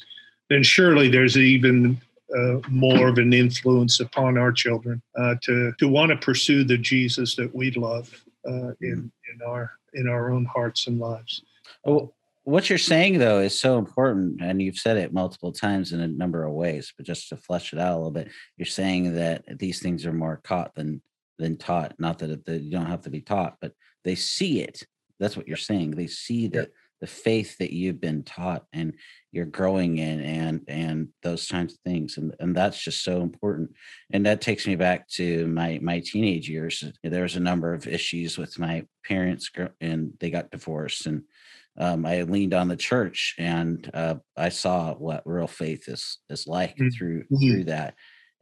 then 0.53 0.63
surely 0.63 1.09
there's 1.09 1.37
even 1.37 2.01
uh, 2.37 2.59
more 2.69 3.09
of 3.09 3.19
an 3.19 3.33
influence 3.33 4.01
upon 4.01 4.39
our 4.39 4.53
children 4.53 5.03
uh, 5.19 5.35
to 5.43 5.73
to 5.79 5.89
want 5.89 6.11
to 6.11 6.17
pursue 6.17 6.65
the 6.65 6.79
Jesus 6.79 7.37
that 7.37 7.55
we 7.55 7.71
love 7.73 8.11
uh, 8.49 8.73
in 8.81 9.11
in 9.33 9.43
our 9.47 9.71
in 9.95 10.09
our 10.09 10.31
own 10.31 10.45
hearts 10.45 10.87
and 10.87 10.99
lives. 10.99 11.43
Oh, 11.87 12.13
what 12.45 12.69
you're 12.69 12.79
saying 12.79 13.19
though 13.19 13.41
is 13.41 13.59
so 13.59 13.79
important, 13.79 14.41
and 14.41 14.61
you've 14.61 14.79
said 14.79 14.97
it 14.97 15.13
multiple 15.13 15.53
times 15.53 15.93
in 15.93 16.01
a 16.01 16.09
number 16.09 16.45
of 16.45 16.55
ways. 16.55 16.93
But 16.97 17.07
just 17.07 17.29
to 17.29 17.37
flesh 17.37 17.73
it 17.73 17.79
out 17.79 17.95
a 17.95 17.97
little 17.97 18.11
bit, 18.11 18.31
you're 18.57 18.67
saying 18.67 19.15
that 19.15 19.45
these 19.59 19.81
things 19.81 20.07
are 20.07 20.13
more 20.13 20.41
caught 20.43 20.75
than 20.75 21.03
than 21.39 21.57
taught. 21.57 21.95
Not 21.99 22.19
that, 22.19 22.43
you 22.47 22.71
don't 22.71 22.87
have 22.87 23.03
to 23.03 23.11
be 23.11 23.21
taught, 23.21 23.57
but 23.61 23.73
they 24.05 24.15
see 24.15 24.61
it. 24.61 24.83
That's 25.21 25.37
what 25.37 25.47
you're 25.47 25.57
saying. 25.57 25.93
They 25.93 26.07
see 26.09 26.49
that 26.49 26.71
the 27.03 27.07
faith 27.09 27.59
that 27.59 27.73
you've 27.73 28.01
been 28.01 28.23
taught 28.23 28.65
and 28.73 28.95
you're 29.33 29.45
growing 29.45 29.99
in 29.99 30.21
and 30.21 30.61
and 30.69 31.09
those 31.25 31.49
kinds 31.49 31.75
of 31.75 31.81
things 31.81 32.17
and 32.17 32.33
and 32.39 32.55
that's 32.55 32.81
just 32.81 33.03
so 33.03 33.23
important 33.23 33.73
and 34.13 34.25
that 34.25 34.41
takes 34.41 34.69
me 34.69 34.77
back 34.77 35.09
to 35.09 35.49
my 35.49 35.81
my 35.83 35.99
teenage 35.99 36.49
years 36.49 36.85
there 37.03 37.25
was 37.25 37.35
a 37.35 37.41
number 37.41 37.75
of 37.75 37.89
issues 37.89 38.39
with 38.39 38.57
my 38.57 38.87
parents 39.05 39.51
and 39.81 40.13
they 40.21 40.31
got 40.31 40.53
divorced 40.53 41.07
and 41.07 41.25
um, 41.77 42.05
I 42.07 42.23
leaned 42.23 42.55
on 42.55 42.69
the 42.69 42.77
church 42.77 43.35
and 43.39 43.91
uh, 43.95 44.17
I 44.37 44.51
saw 44.51 44.95
what 44.95 45.23
real 45.27 45.47
faith 45.47 45.89
is 45.89 46.19
is 46.29 46.47
like 46.47 46.77
mm-hmm. 46.77 46.89
through 46.97 47.25
through 47.41 47.65
that, 47.65 47.95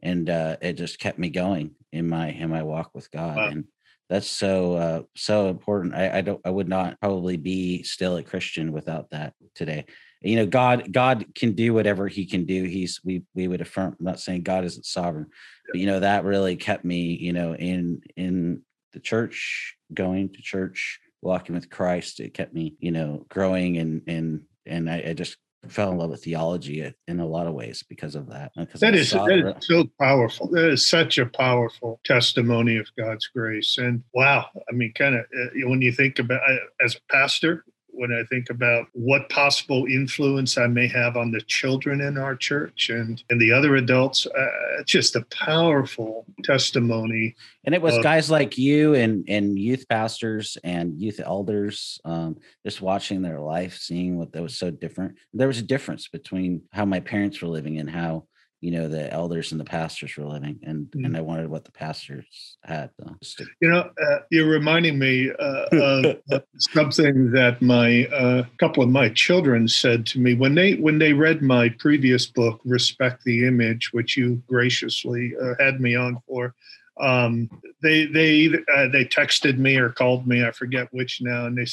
and 0.03 0.29
uh, 0.29 0.57
it 0.61 0.73
just 0.73 0.99
kept 0.99 1.17
me 1.17 1.29
going 1.29 1.71
in 1.93 2.09
my 2.09 2.27
in 2.31 2.49
my 2.49 2.63
walk 2.63 2.91
with 2.93 3.09
God. 3.09 3.37
Wow. 3.37 3.47
And 3.47 3.65
that's 4.11 4.29
so 4.29 4.73
uh, 4.73 5.01
so 5.15 5.47
important. 5.47 5.95
I, 5.95 6.17
I 6.17 6.21
don't 6.21 6.41
I 6.43 6.49
would 6.49 6.67
not 6.67 6.99
probably 6.99 7.37
be 7.37 7.81
still 7.83 8.17
a 8.17 8.23
Christian 8.23 8.73
without 8.73 9.09
that 9.11 9.35
today. 9.55 9.85
You 10.19 10.35
know, 10.35 10.45
God 10.45 10.91
God 10.91 11.25
can 11.33 11.53
do 11.53 11.73
whatever 11.73 12.09
He 12.09 12.25
can 12.25 12.45
do. 12.45 12.65
He's 12.65 12.99
we 13.05 13.23
we 13.33 13.47
would 13.47 13.61
affirm. 13.61 13.95
I'm 13.97 14.05
not 14.05 14.19
saying 14.19 14.43
God 14.43 14.65
isn't 14.65 14.85
sovereign, 14.85 15.27
but 15.65 15.79
you 15.79 15.85
know 15.85 16.01
that 16.01 16.25
really 16.25 16.57
kept 16.57 16.83
me 16.83 17.17
you 17.21 17.31
know 17.31 17.55
in 17.55 18.01
in 18.17 18.63
the 18.91 18.99
church, 18.99 19.77
going 19.93 20.33
to 20.33 20.41
church, 20.41 20.99
walking 21.21 21.55
with 21.55 21.69
Christ. 21.69 22.19
It 22.19 22.33
kept 22.33 22.53
me 22.53 22.75
you 22.79 22.91
know 22.91 23.25
growing 23.29 23.77
and 23.77 24.01
and 24.07 24.41
and 24.65 24.89
I, 24.89 25.03
I 25.07 25.13
just 25.13 25.37
fell 25.67 25.91
in 25.91 25.97
love 25.97 26.09
with 26.09 26.23
theology 26.23 26.91
in 27.07 27.19
a 27.19 27.25
lot 27.25 27.47
of 27.47 27.53
ways 27.53 27.83
because 27.87 28.15
of 28.15 28.27
that. 28.29 28.51
That 28.55 28.95
is, 28.95 29.11
that 29.11 29.55
is 29.57 29.65
so 29.65 29.85
powerful. 29.99 30.47
That 30.47 30.69
is 30.71 30.87
such 30.87 31.17
a 31.17 31.25
powerful 31.25 31.99
testimony 32.03 32.77
of 32.77 32.87
God's 32.97 33.27
grace. 33.27 33.77
And 33.77 34.03
wow, 34.13 34.47
I 34.69 34.73
mean, 34.73 34.93
kind 34.93 35.15
of 35.15 35.21
uh, 35.21 35.69
when 35.69 35.81
you 35.81 35.91
think 35.91 36.19
about 36.19 36.41
as 36.83 36.95
a 36.95 37.13
pastor, 37.13 37.63
when 38.01 38.11
I 38.11 38.23
think 38.31 38.49
about 38.49 38.87
what 38.93 39.29
possible 39.29 39.85
influence 39.85 40.57
I 40.57 40.65
may 40.65 40.87
have 40.87 41.17
on 41.17 41.29
the 41.29 41.41
children 41.41 42.01
in 42.01 42.17
our 42.17 42.35
church 42.35 42.89
and, 42.89 43.23
and 43.29 43.39
the 43.39 43.51
other 43.51 43.75
adults. 43.75 44.25
Uh, 44.25 44.81
just 44.87 45.15
a 45.15 45.21
powerful 45.25 46.25
testimony. 46.43 47.35
And 47.63 47.75
it 47.75 47.81
was 47.81 47.97
of, 47.97 48.01
guys 48.01 48.31
like 48.31 48.57
you 48.57 48.95
and, 48.95 49.23
and 49.29 49.59
youth 49.59 49.87
pastors 49.87 50.57
and 50.63 50.99
youth 50.99 51.19
elders, 51.23 52.01
um, 52.03 52.39
just 52.65 52.81
watching 52.81 53.21
their 53.21 53.39
life, 53.39 53.77
seeing 53.77 54.17
what 54.17 54.33
that 54.33 54.41
was 54.41 54.57
so 54.57 54.71
different. 54.71 55.17
There 55.31 55.47
was 55.47 55.59
a 55.59 55.61
difference 55.61 56.07
between 56.07 56.63
how 56.71 56.85
my 56.85 57.01
parents 57.01 57.39
were 57.39 57.49
living 57.49 57.77
and 57.77 57.87
how 57.87 58.23
you 58.61 58.69
know 58.69 58.87
the 58.87 59.11
elders 59.11 59.51
and 59.51 59.59
the 59.59 59.65
pastors 59.65 60.15
were 60.15 60.25
living 60.25 60.59
and 60.63 60.85
mm. 60.91 61.05
and 61.05 61.17
i 61.17 61.21
wanted 61.21 61.49
what 61.49 61.65
the 61.65 61.71
pastors 61.71 62.57
had 62.63 62.91
to- 62.97 63.45
you 63.59 63.67
know 63.67 63.89
uh, 64.01 64.19
you're 64.29 64.49
reminding 64.49 64.97
me 64.97 65.31
uh, 65.39 65.65
of 65.73 66.43
something 66.57 67.31
that 67.31 67.61
my 67.61 68.07
a 68.11 68.39
uh, 68.39 68.43
couple 68.59 68.83
of 68.83 68.89
my 68.89 69.09
children 69.09 69.67
said 69.67 70.05
to 70.05 70.19
me 70.19 70.35
when 70.35 70.55
they 70.55 70.75
when 70.75 70.99
they 70.99 71.11
read 71.11 71.41
my 71.41 71.69
previous 71.79 72.27
book 72.27 72.61
respect 72.63 73.23
the 73.23 73.45
image 73.47 73.91
which 73.91 74.15
you 74.15 74.41
graciously 74.47 75.33
uh, 75.41 75.53
had 75.59 75.81
me 75.81 75.95
on 75.95 76.17
for 76.27 76.53
um, 77.01 77.49
they 77.81 78.05
they 78.05 78.47
uh, 78.75 78.87
they 78.89 79.05
texted 79.05 79.57
me 79.57 79.75
or 79.75 79.89
called 79.89 80.27
me 80.27 80.45
I 80.45 80.51
forget 80.51 80.87
which 80.91 81.19
now 81.21 81.47
and 81.47 81.57
they 81.57 81.65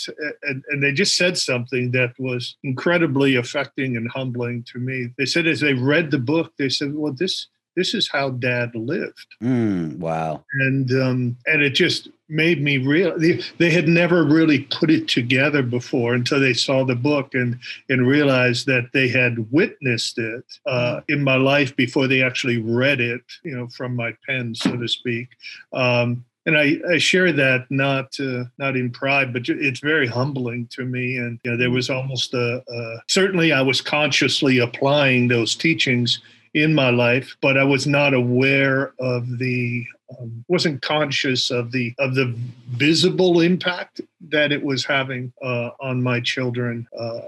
and, 0.43 0.65
and 0.71 0.83
they 0.83 0.93
just 0.93 1.17
said 1.17 1.37
something 1.37 1.91
that 1.93 2.15
was 2.19 2.57
incredibly 2.65 3.37
affecting 3.37 3.97
and 3.97 4.11
humbling 4.11 4.65
to 4.73 4.79
me. 4.79 5.11
They 5.19 5.27
said 5.27 5.47
as 5.47 5.61
they 5.61 5.75
read 5.75 6.11
the 6.11 6.19
book 6.19 6.53
they 6.59 6.71
said 6.71 6.95
well 6.95 7.13
this 7.13 7.49
this 7.79 7.95
is 7.95 8.09
how 8.09 8.31
dad 8.31 8.75
lived 8.75 9.27
mm, 9.43 9.97
wow 9.99 10.45
and 10.61 10.91
um 10.93 11.37
and 11.47 11.63
it 11.63 11.71
just 11.71 12.09
made 12.29 12.61
me 12.63 12.77
real 12.79 13.17
they, 13.19 13.41
they 13.59 13.71
had 13.71 13.89
never 13.89 14.25
really 14.25 14.67
put 14.79 14.91
it 14.91 15.09
together 15.09 15.63
before 15.63 16.15
until 16.15 16.41
they 16.41 16.53
saw 16.53 16.85
the 16.85 16.95
book 16.95 17.35
and 17.35 17.59
and 17.89 18.07
realized 18.07 18.67
that 18.67 18.91
they 18.93 19.09
had 19.09 19.51
witnessed 19.51 20.19
it 20.19 20.45
uh, 20.67 20.97
mm. 20.97 21.05
in 21.09 21.23
my 21.23 21.37
life 21.37 21.75
before 21.77 22.07
they 22.07 22.23
actually 22.23 22.59
read 22.59 23.01
it 23.01 23.23
you 23.45 23.57
know 23.57 23.69
from 23.69 23.95
my 23.95 24.13
pen 24.27 24.55
so 24.55 24.77
to 24.77 24.89
speak 24.89 25.29
um, 25.73 26.25
and 26.49 26.57
I, 26.57 26.79
I 26.91 26.97
share 26.97 27.31
that 27.31 27.67
not 27.69 28.19
uh, 28.19 28.45
not 28.57 28.75
in 28.75 28.91
pride, 28.91 29.35
but 29.35 29.43
it's 29.51 29.81
very 29.81 30.07
humbling 30.07 30.67
to 30.69 30.87
me. 30.87 31.19
And 31.19 31.39
you 31.45 31.51
know, 31.51 31.57
there 31.59 31.69
mm. 31.69 31.75
was 31.75 31.91
almost 31.91 32.33
a, 32.33 32.65
a 32.67 33.03
certainly 33.07 33.53
I 33.53 33.61
was 33.61 33.83
consciously 33.83 34.59
applying 34.59 35.29
those 35.29 35.55
teachings 35.55 36.23
in 36.55 36.75
my 36.75 36.91
life, 36.91 37.37
but 37.41 37.57
I 37.57 37.65
was 37.65 37.87
not 37.87 38.15
aware 38.15 38.93
of 38.99 39.39
the 39.39 39.87
um, 40.19 40.45
wasn't 40.49 40.81
conscious 40.81 41.51
of 41.51 41.71
the 41.71 41.95
of 41.99 42.15
the 42.15 42.35
visible 42.71 43.41
impact 43.41 44.01
that 44.29 44.53
it 44.53 44.63
was 44.63 44.85
having 44.85 45.33
uh, 45.43 45.71
on 45.81 46.03
my 46.03 46.21
children. 46.21 46.87
Uh, 46.99 47.21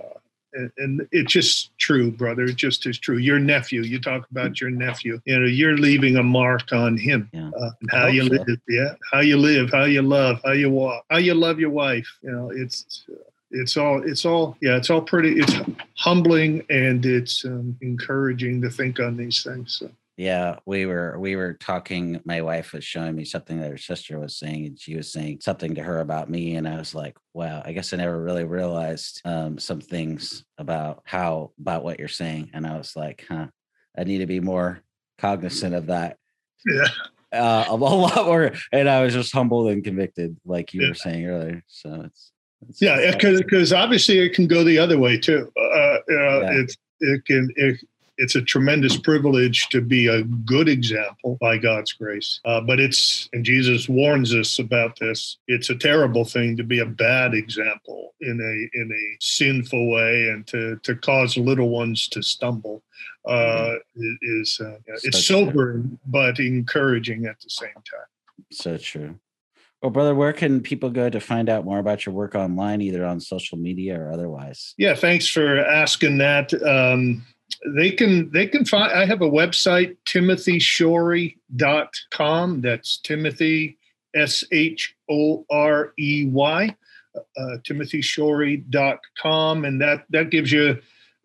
and, 0.52 0.72
and 0.78 1.09
it's 1.12 1.33
just 1.33 1.76
true, 1.78 2.11
brother. 2.11 2.44
It 2.44 2.56
just 2.56 2.87
is 2.87 2.98
true. 2.98 3.18
Your 3.18 3.38
nephew, 3.38 3.83
you 3.83 4.00
talk 4.00 4.28
about 4.30 4.61
your 4.61 4.70
nephew. 4.70 5.20
You 5.24 5.38
know, 5.38 5.46
you're 5.46 5.76
leaving 5.76 6.16
a 6.16 6.22
mark 6.22 6.72
on 6.72 6.96
him. 6.96 7.30
Yeah. 7.33 7.50
Uh, 7.56 7.70
how 7.90 8.06
you 8.06 8.26
so. 8.26 8.35
live, 8.35 8.61
yeah, 8.68 8.94
how 9.12 9.20
you 9.20 9.37
live, 9.37 9.70
how 9.70 9.85
you 9.85 10.02
love, 10.02 10.40
how 10.44 10.52
you 10.52 10.70
walk, 10.70 11.04
how 11.11 11.18
you 11.18 11.35
love 11.35 11.61
your 11.61 11.70
wife. 11.70 12.09
You 12.22 12.33
know, 12.33 12.50
it's 12.50 13.04
it's 13.50 13.76
all 13.76 14.02
it's 14.08 14.24
all 14.24 14.56
yeah 14.60 14.76
it's 14.76 14.90
all 14.90 15.02
pretty 15.02 15.38
it's 15.38 15.54
humbling 15.96 16.64
and 16.70 17.04
it's 17.04 17.44
um, 17.44 17.76
encouraging 17.80 18.60
to 18.62 18.70
think 18.70 19.00
on 19.00 19.16
these 19.16 19.42
things 19.42 19.78
so. 19.80 19.90
yeah 20.16 20.56
we 20.66 20.86
were 20.86 21.18
we 21.18 21.34
were 21.34 21.54
talking 21.54 22.20
my 22.24 22.40
wife 22.40 22.72
was 22.72 22.84
showing 22.84 23.14
me 23.14 23.24
something 23.24 23.60
that 23.60 23.70
her 23.70 23.78
sister 23.78 24.18
was 24.18 24.36
saying 24.36 24.66
and 24.66 24.80
she 24.80 24.94
was 24.94 25.12
saying 25.12 25.38
something 25.40 25.74
to 25.74 25.82
her 25.82 26.00
about 26.00 26.30
me 26.30 26.54
and 26.56 26.68
i 26.68 26.76
was 26.76 26.94
like 26.94 27.16
wow 27.34 27.60
i 27.64 27.72
guess 27.72 27.92
i 27.92 27.96
never 27.96 28.22
really 28.22 28.44
realized 28.44 29.20
um, 29.24 29.58
some 29.58 29.80
things 29.80 30.44
about 30.58 31.02
how 31.04 31.50
about 31.58 31.82
what 31.82 31.98
you're 31.98 32.08
saying 32.08 32.50
and 32.54 32.66
i 32.66 32.76
was 32.76 32.94
like 32.94 33.26
huh 33.28 33.46
i 33.98 34.04
need 34.04 34.18
to 34.18 34.26
be 34.26 34.40
more 34.40 34.80
cognizant 35.18 35.74
of 35.74 35.86
that 35.86 36.16
yeah 36.66 36.86
uh, 37.32 37.64
a 37.68 37.76
lot 37.76 38.26
more 38.26 38.52
and 38.72 38.88
i 38.88 39.02
was 39.02 39.12
just 39.12 39.32
humbled 39.32 39.70
and 39.70 39.84
convicted 39.84 40.36
like 40.44 40.72
you 40.72 40.82
yeah. 40.82 40.88
were 40.88 40.94
saying 40.94 41.26
earlier 41.26 41.62
so 41.66 42.02
it's 42.04 42.32
it's, 42.32 42.32
yeah, 42.78 43.10
because 43.12 43.40
because 43.42 43.72
obviously 43.72 44.18
it 44.18 44.34
can 44.34 44.46
go 44.46 44.64
the 44.64 44.78
other 44.78 44.98
way 44.98 45.18
too. 45.18 45.50
Uh, 45.56 45.60
uh, 45.60 46.00
yeah. 46.08 46.50
It's 46.52 46.76
it 47.00 47.24
can 47.24 47.48
it, 47.56 47.80
it's 48.20 48.36
a 48.36 48.42
tremendous 48.42 48.98
privilege 48.98 49.68
to 49.70 49.80
be 49.80 50.06
a 50.06 50.22
good 50.22 50.68
example 50.68 51.38
by 51.40 51.56
God's 51.56 51.94
grace. 51.94 52.38
Uh, 52.44 52.60
but 52.60 52.78
it's, 52.78 53.30
and 53.32 53.42
Jesus 53.42 53.88
warns 53.88 54.34
us 54.34 54.58
about 54.58 54.98
this. 54.98 55.38
It's 55.48 55.70
a 55.70 55.74
terrible 55.74 56.26
thing 56.26 56.54
to 56.58 56.62
be 56.62 56.80
a 56.80 56.86
bad 56.86 57.32
example 57.32 58.14
in 58.20 58.38
a 58.38 58.78
in 58.78 58.92
a 58.92 59.16
sinful 59.24 59.90
way 59.90 60.28
and 60.28 60.46
to 60.48 60.76
to 60.82 60.94
cause 60.94 61.38
little 61.38 61.70
ones 61.70 62.08
to 62.08 62.22
stumble. 62.22 62.82
Uh, 63.26 63.76
is 64.22 64.60
uh, 64.62 64.76
it's 64.86 65.26
sobering 65.26 65.98
but 66.06 66.38
encouraging 66.38 67.26
at 67.26 67.40
the 67.40 67.50
same 67.50 67.72
time. 67.74 68.08
So 68.52 68.76
true. 68.76 69.18
Well, 69.82 69.90
brother, 69.90 70.14
where 70.14 70.34
can 70.34 70.60
people 70.60 70.90
go 70.90 71.08
to 71.08 71.20
find 71.20 71.48
out 71.48 71.64
more 71.64 71.78
about 71.78 72.04
your 72.04 72.14
work 72.14 72.34
online, 72.34 72.82
either 72.82 73.02
on 73.04 73.18
social 73.18 73.56
media 73.56 73.98
or 73.98 74.12
otherwise? 74.12 74.74
Yeah, 74.76 74.94
thanks 74.94 75.26
for 75.26 75.58
asking 75.58 76.18
that. 76.18 76.52
Um, 76.62 77.24
they 77.74 77.90
can 77.90 78.30
they 78.30 78.46
can 78.46 78.66
find 78.66 78.92
I 78.92 79.06
have 79.06 79.22
a 79.22 79.30
website, 79.30 79.96
timothyshorey.com. 80.06 82.60
That's 82.60 82.98
Timothy 82.98 83.78
S 84.14 84.44
H 84.52 84.94
O 85.10 85.46
R 85.50 85.92
E 85.98 86.28
Y, 86.30 86.76
uh, 87.16 87.56
timothyshorey.com. 87.68 89.64
And 89.64 89.80
that 89.80 90.04
that 90.10 90.30
gives 90.30 90.52
you 90.52 90.78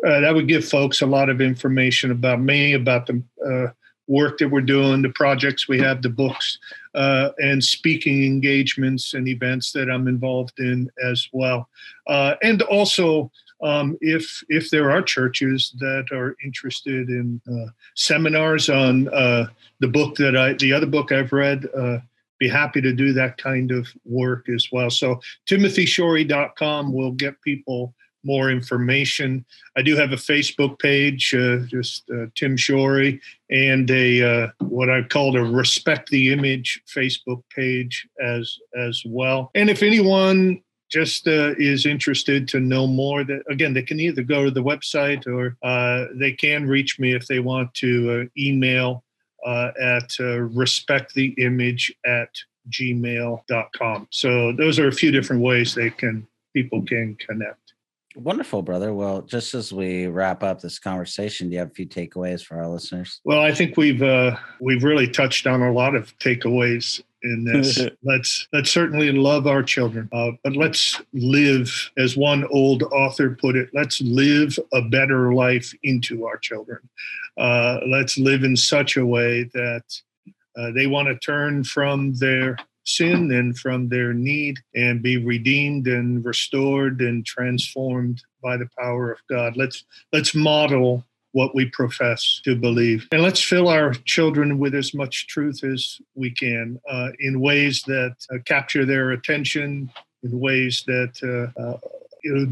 uh, 0.05 0.19
that 0.21 0.33
would 0.33 0.47
give 0.47 0.65
folks 0.65 1.01
a 1.01 1.05
lot 1.05 1.29
of 1.29 1.41
information 1.41 2.09
about 2.11 2.41
me, 2.41 2.73
about 2.73 3.07
the 3.07 3.21
uh, 3.45 3.67
work 4.07 4.37
that 4.37 4.49
we're 4.49 4.61
doing, 4.61 5.01
the 5.01 5.09
projects 5.09 5.67
we 5.67 5.79
have, 5.79 6.01
the 6.01 6.09
books, 6.09 6.57
uh, 6.93 7.29
and 7.39 7.63
speaking 7.63 8.23
engagements 8.23 9.13
and 9.13 9.27
events 9.27 9.71
that 9.71 9.89
I'm 9.89 10.07
involved 10.07 10.59
in 10.59 10.89
as 11.03 11.27
well. 11.33 11.69
Uh, 12.07 12.35
and 12.43 12.61
also, 12.63 13.31
um, 13.63 13.97
if 14.01 14.43
if 14.49 14.69
there 14.69 14.91
are 14.91 15.01
churches 15.01 15.73
that 15.79 16.07
are 16.11 16.35
interested 16.43 17.09
in 17.09 17.41
uh, 17.49 17.71
seminars 17.95 18.69
on 18.69 19.07
uh, 19.09 19.47
the 19.79 19.87
book 19.87 20.15
that 20.15 20.35
I, 20.35 20.53
the 20.53 20.73
other 20.73 20.85
book 20.85 21.11
I've 21.11 21.31
read, 21.31 21.67
uh, 21.75 21.97
be 22.37 22.49
happy 22.49 22.81
to 22.81 22.93
do 22.93 23.13
that 23.13 23.37
kind 23.37 23.71
of 23.71 23.87
work 24.03 24.49
as 24.49 24.67
well. 24.71 24.89
So 24.89 25.19
timothyshorey.com 25.47 26.93
will 26.93 27.11
get 27.11 27.41
people 27.41 27.93
more 28.25 28.49
information. 28.49 29.45
I 29.77 29.81
do 29.81 29.95
have 29.95 30.11
a 30.11 30.17
Facebook 30.17 30.79
page, 30.79 31.33
uh, 31.33 31.59
just 31.67 32.09
uh, 32.09 32.25
Tim 32.35 32.57
Shorey, 32.57 33.21
and 33.49 33.89
a 33.91 34.43
uh, 34.43 34.47
what 34.59 34.89
I've 34.89 35.09
called 35.09 35.35
a 35.35 35.43
Respect 35.43 36.09
the 36.09 36.33
Image 36.33 36.81
Facebook 36.93 37.43
page 37.55 38.07
as 38.21 38.57
as 38.77 39.03
well. 39.05 39.51
And 39.55 39.69
if 39.69 39.83
anyone 39.83 40.61
just 40.91 41.27
uh, 41.27 41.53
is 41.57 41.85
interested 41.85 42.47
to 42.49 42.59
know 42.59 42.87
more, 42.87 43.23
that 43.23 43.43
again 43.49 43.73
they 43.73 43.83
can 43.83 43.99
either 43.99 44.23
go 44.23 44.43
to 44.43 44.51
the 44.51 44.63
website 44.63 45.27
or 45.27 45.57
uh, 45.63 46.05
they 46.15 46.31
can 46.31 46.67
reach 46.67 46.99
me 46.99 47.13
if 47.13 47.27
they 47.27 47.39
want 47.39 47.73
to 47.75 48.21
uh, 48.21 48.25
email 48.37 49.03
at 49.45 50.09
respecttheimage 50.09 51.91
at 52.03 52.29
gmail.com. 52.71 54.07
So 54.09 54.51
those 54.53 54.79
are 54.79 54.87
a 54.87 54.91
few 54.91 55.11
different 55.11 55.43
ways 55.43 55.75
they 55.75 55.91
can 55.91 56.27
people 56.55 56.81
can 56.81 57.15
connect. 57.15 57.64
Wonderful, 58.15 58.61
brother. 58.61 58.93
Well, 58.93 59.21
just 59.21 59.53
as 59.53 59.73
we 59.73 60.07
wrap 60.07 60.41
up 60.41 60.61
this 60.61 60.79
conversation, 60.79 61.49
do 61.49 61.53
you 61.53 61.59
have 61.59 61.71
a 61.71 61.73
few 61.73 61.85
takeaways 61.85 62.43
for 62.43 62.57
our 62.57 62.67
listeners? 62.67 63.19
Well, 63.25 63.41
I 63.41 63.53
think 63.53 63.75
we've 63.75 64.01
uh, 64.01 64.37
we've 64.61 64.83
really 64.83 65.07
touched 65.07 65.47
on 65.47 65.61
a 65.61 65.71
lot 65.71 65.95
of 65.95 66.17
takeaways 66.19 67.03
in 67.23 67.43
this. 67.43 67.79
let's 68.03 68.47
let's 68.53 68.71
certainly 68.71 69.11
love 69.11 69.47
our 69.47 69.61
children, 69.63 70.07
uh, 70.13 70.31
but 70.43 70.55
let's 70.55 71.01
live, 71.13 71.91
as 71.97 72.15
one 72.15 72.45
old 72.51 72.83
author 72.83 73.31
put 73.31 73.55
it, 73.55 73.69
let's 73.73 73.99
live 74.01 74.57
a 74.73 74.81
better 74.81 75.33
life 75.33 75.73
into 75.83 76.25
our 76.25 76.37
children. 76.37 76.79
Uh, 77.37 77.79
let's 77.87 78.17
live 78.17 78.43
in 78.43 78.55
such 78.55 78.95
a 78.95 79.05
way 79.05 79.43
that 79.53 79.83
uh, 80.57 80.71
they 80.71 80.87
want 80.87 81.07
to 81.07 81.17
turn 81.19 81.63
from 81.65 82.15
their 82.15 82.57
sin 82.85 83.31
and 83.31 83.57
from 83.57 83.89
their 83.89 84.13
need 84.13 84.57
and 84.75 85.01
be 85.01 85.17
redeemed 85.17 85.87
and 85.87 86.23
restored 86.23 87.01
and 87.01 87.25
transformed 87.25 88.21
by 88.41 88.57
the 88.57 88.69
power 88.77 89.11
of 89.11 89.19
God. 89.29 89.57
Let's 89.57 89.83
let's 90.13 90.35
model 90.35 91.03
what 91.31 91.53
we 91.53 91.65
profess 91.71 92.39
to 92.45 92.55
believe. 92.55 93.09
And 93.11 93.21
let's 93.21 93.41
fill 93.41 93.67
our 93.67 93.93
children 94.05 94.57
with 94.57 94.73
as 94.73 94.93
much 94.93 95.27
truth 95.27 95.65
as 95.65 95.99
we 96.15 96.31
can 96.31 96.79
uh, 96.89 97.09
in 97.19 97.41
ways 97.41 97.83
that 97.87 98.15
uh, 98.33 98.37
capture 98.45 98.85
their 98.85 99.11
attention, 99.11 99.91
in 100.23 100.39
ways 100.39 100.85
that 100.87 101.51
uh, 101.57 101.61
uh, 101.61 101.77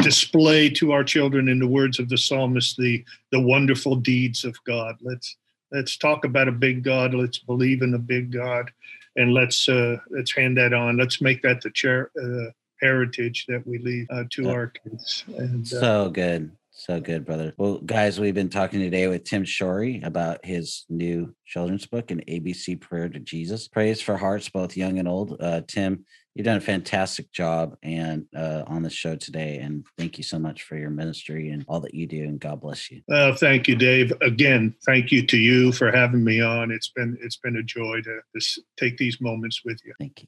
display 0.04 0.70
to 0.70 0.92
our 0.92 1.04
children, 1.04 1.48
in 1.48 1.60
the 1.60 1.68
words 1.68 1.98
of 1.98 2.10
the 2.10 2.18
psalmist, 2.18 2.76
the 2.78 3.04
the 3.32 3.40
wonderful 3.40 3.96
deeds 3.96 4.44
of 4.44 4.56
God. 4.66 4.98
Let's 5.02 5.38
let's 5.72 5.98
talk 5.98 6.26
about 6.26 6.48
a 6.48 6.52
big 6.52 6.84
God. 6.84 7.14
Let's 7.14 7.40
believe 7.40 7.82
in 7.82 7.94
a 7.94 8.00
big 8.00 8.32
God, 8.32 8.72
and 9.16 9.34
let's 9.34 9.70
uh, 9.70 9.98
let's 10.10 10.36
hand 10.36 10.58
that 10.58 10.74
on. 10.74 10.98
Let's 10.98 11.22
make 11.22 11.42
that 11.44 11.62
the 11.62 11.72
chair, 11.72 12.12
uh, 12.22 12.52
heritage 12.82 13.46
that 13.48 13.66
we 13.66 13.78
leave 13.78 14.08
uh, 14.10 14.24
to 14.32 14.50
our 14.50 14.68
kids. 14.68 15.24
And, 15.38 15.66
uh, 15.66 15.80
so 15.80 16.10
good. 16.10 16.52
So 16.84 17.00
good, 17.00 17.26
brother. 17.26 17.54
Well, 17.58 17.78
guys, 17.78 18.20
we've 18.20 18.34
been 18.34 18.50
talking 18.50 18.82
today 18.82 19.08
with 19.08 19.24
Tim 19.24 19.46
Shorey 19.46 20.04
about 20.04 20.44
his 20.44 20.84
new 20.90 21.34
children's 21.46 21.86
book, 21.86 22.12
An 22.12 22.22
ABC 22.28 22.82
Prayer 22.82 23.08
to 23.08 23.22
Jesus. 23.22 23.70
Praise 23.70 24.02
for 24.02 24.18
hearts, 24.18 24.50
both 24.50 24.76
young 24.76 25.00
and 25.00 25.08
old. 25.08 25.38
Uh, 25.40 25.62
Tim, 25.66 26.04
you've 26.36 26.44
done 26.44 26.58
a 26.58 26.60
fantastic 26.60 27.32
job 27.32 27.78
and 27.84 28.26
uh, 28.36 28.64
on 28.68 28.84
the 28.84 28.90
show 28.90 29.16
today, 29.16 29.60
and 29.60 29.86
thank 29.98 30.18
you 30.18 30.26
so 30.26 30.38
much 30.38 30.64
for 30.64 30.76
your 30.76 30.90
ministry 30.90 31.52
and 31.52 31.64
all 31.70 31.80
that 31.80 31.94
you 31.94 32.06
do. 32.06 32.24
And 32.24 32.38
God 32.38 32.60
bless 32.60 32.92
you. 32.92 33.02
Uh, 33.10 33.34
thank 33.34 33.70
you, 33.70 33.78
Dave. 33.78 34.12
Again, 34.20 34.76
thank 34.86 35.10
you 35.10 35.26
to 35.26 35.38
you 35.38 35.72
for 35.72 35.90
having 35.90 36.22
me 36.22 36.42
on. 36.42 36.70
It's 36.70 36.90
been 36.90 37.18
it's 37.22 37.38
been 37.38 37.56
a 37.56 37.64
joy 37.64 38.02
to, 38.02 38.20
to 38.38 38.62
take 38.76 38.98
these 38.98 39.22
moments 39.22 39.62
with 39.64 39.80
you. 39.86 39.94
Thank 40.02 40.24
you. 40.24 40.28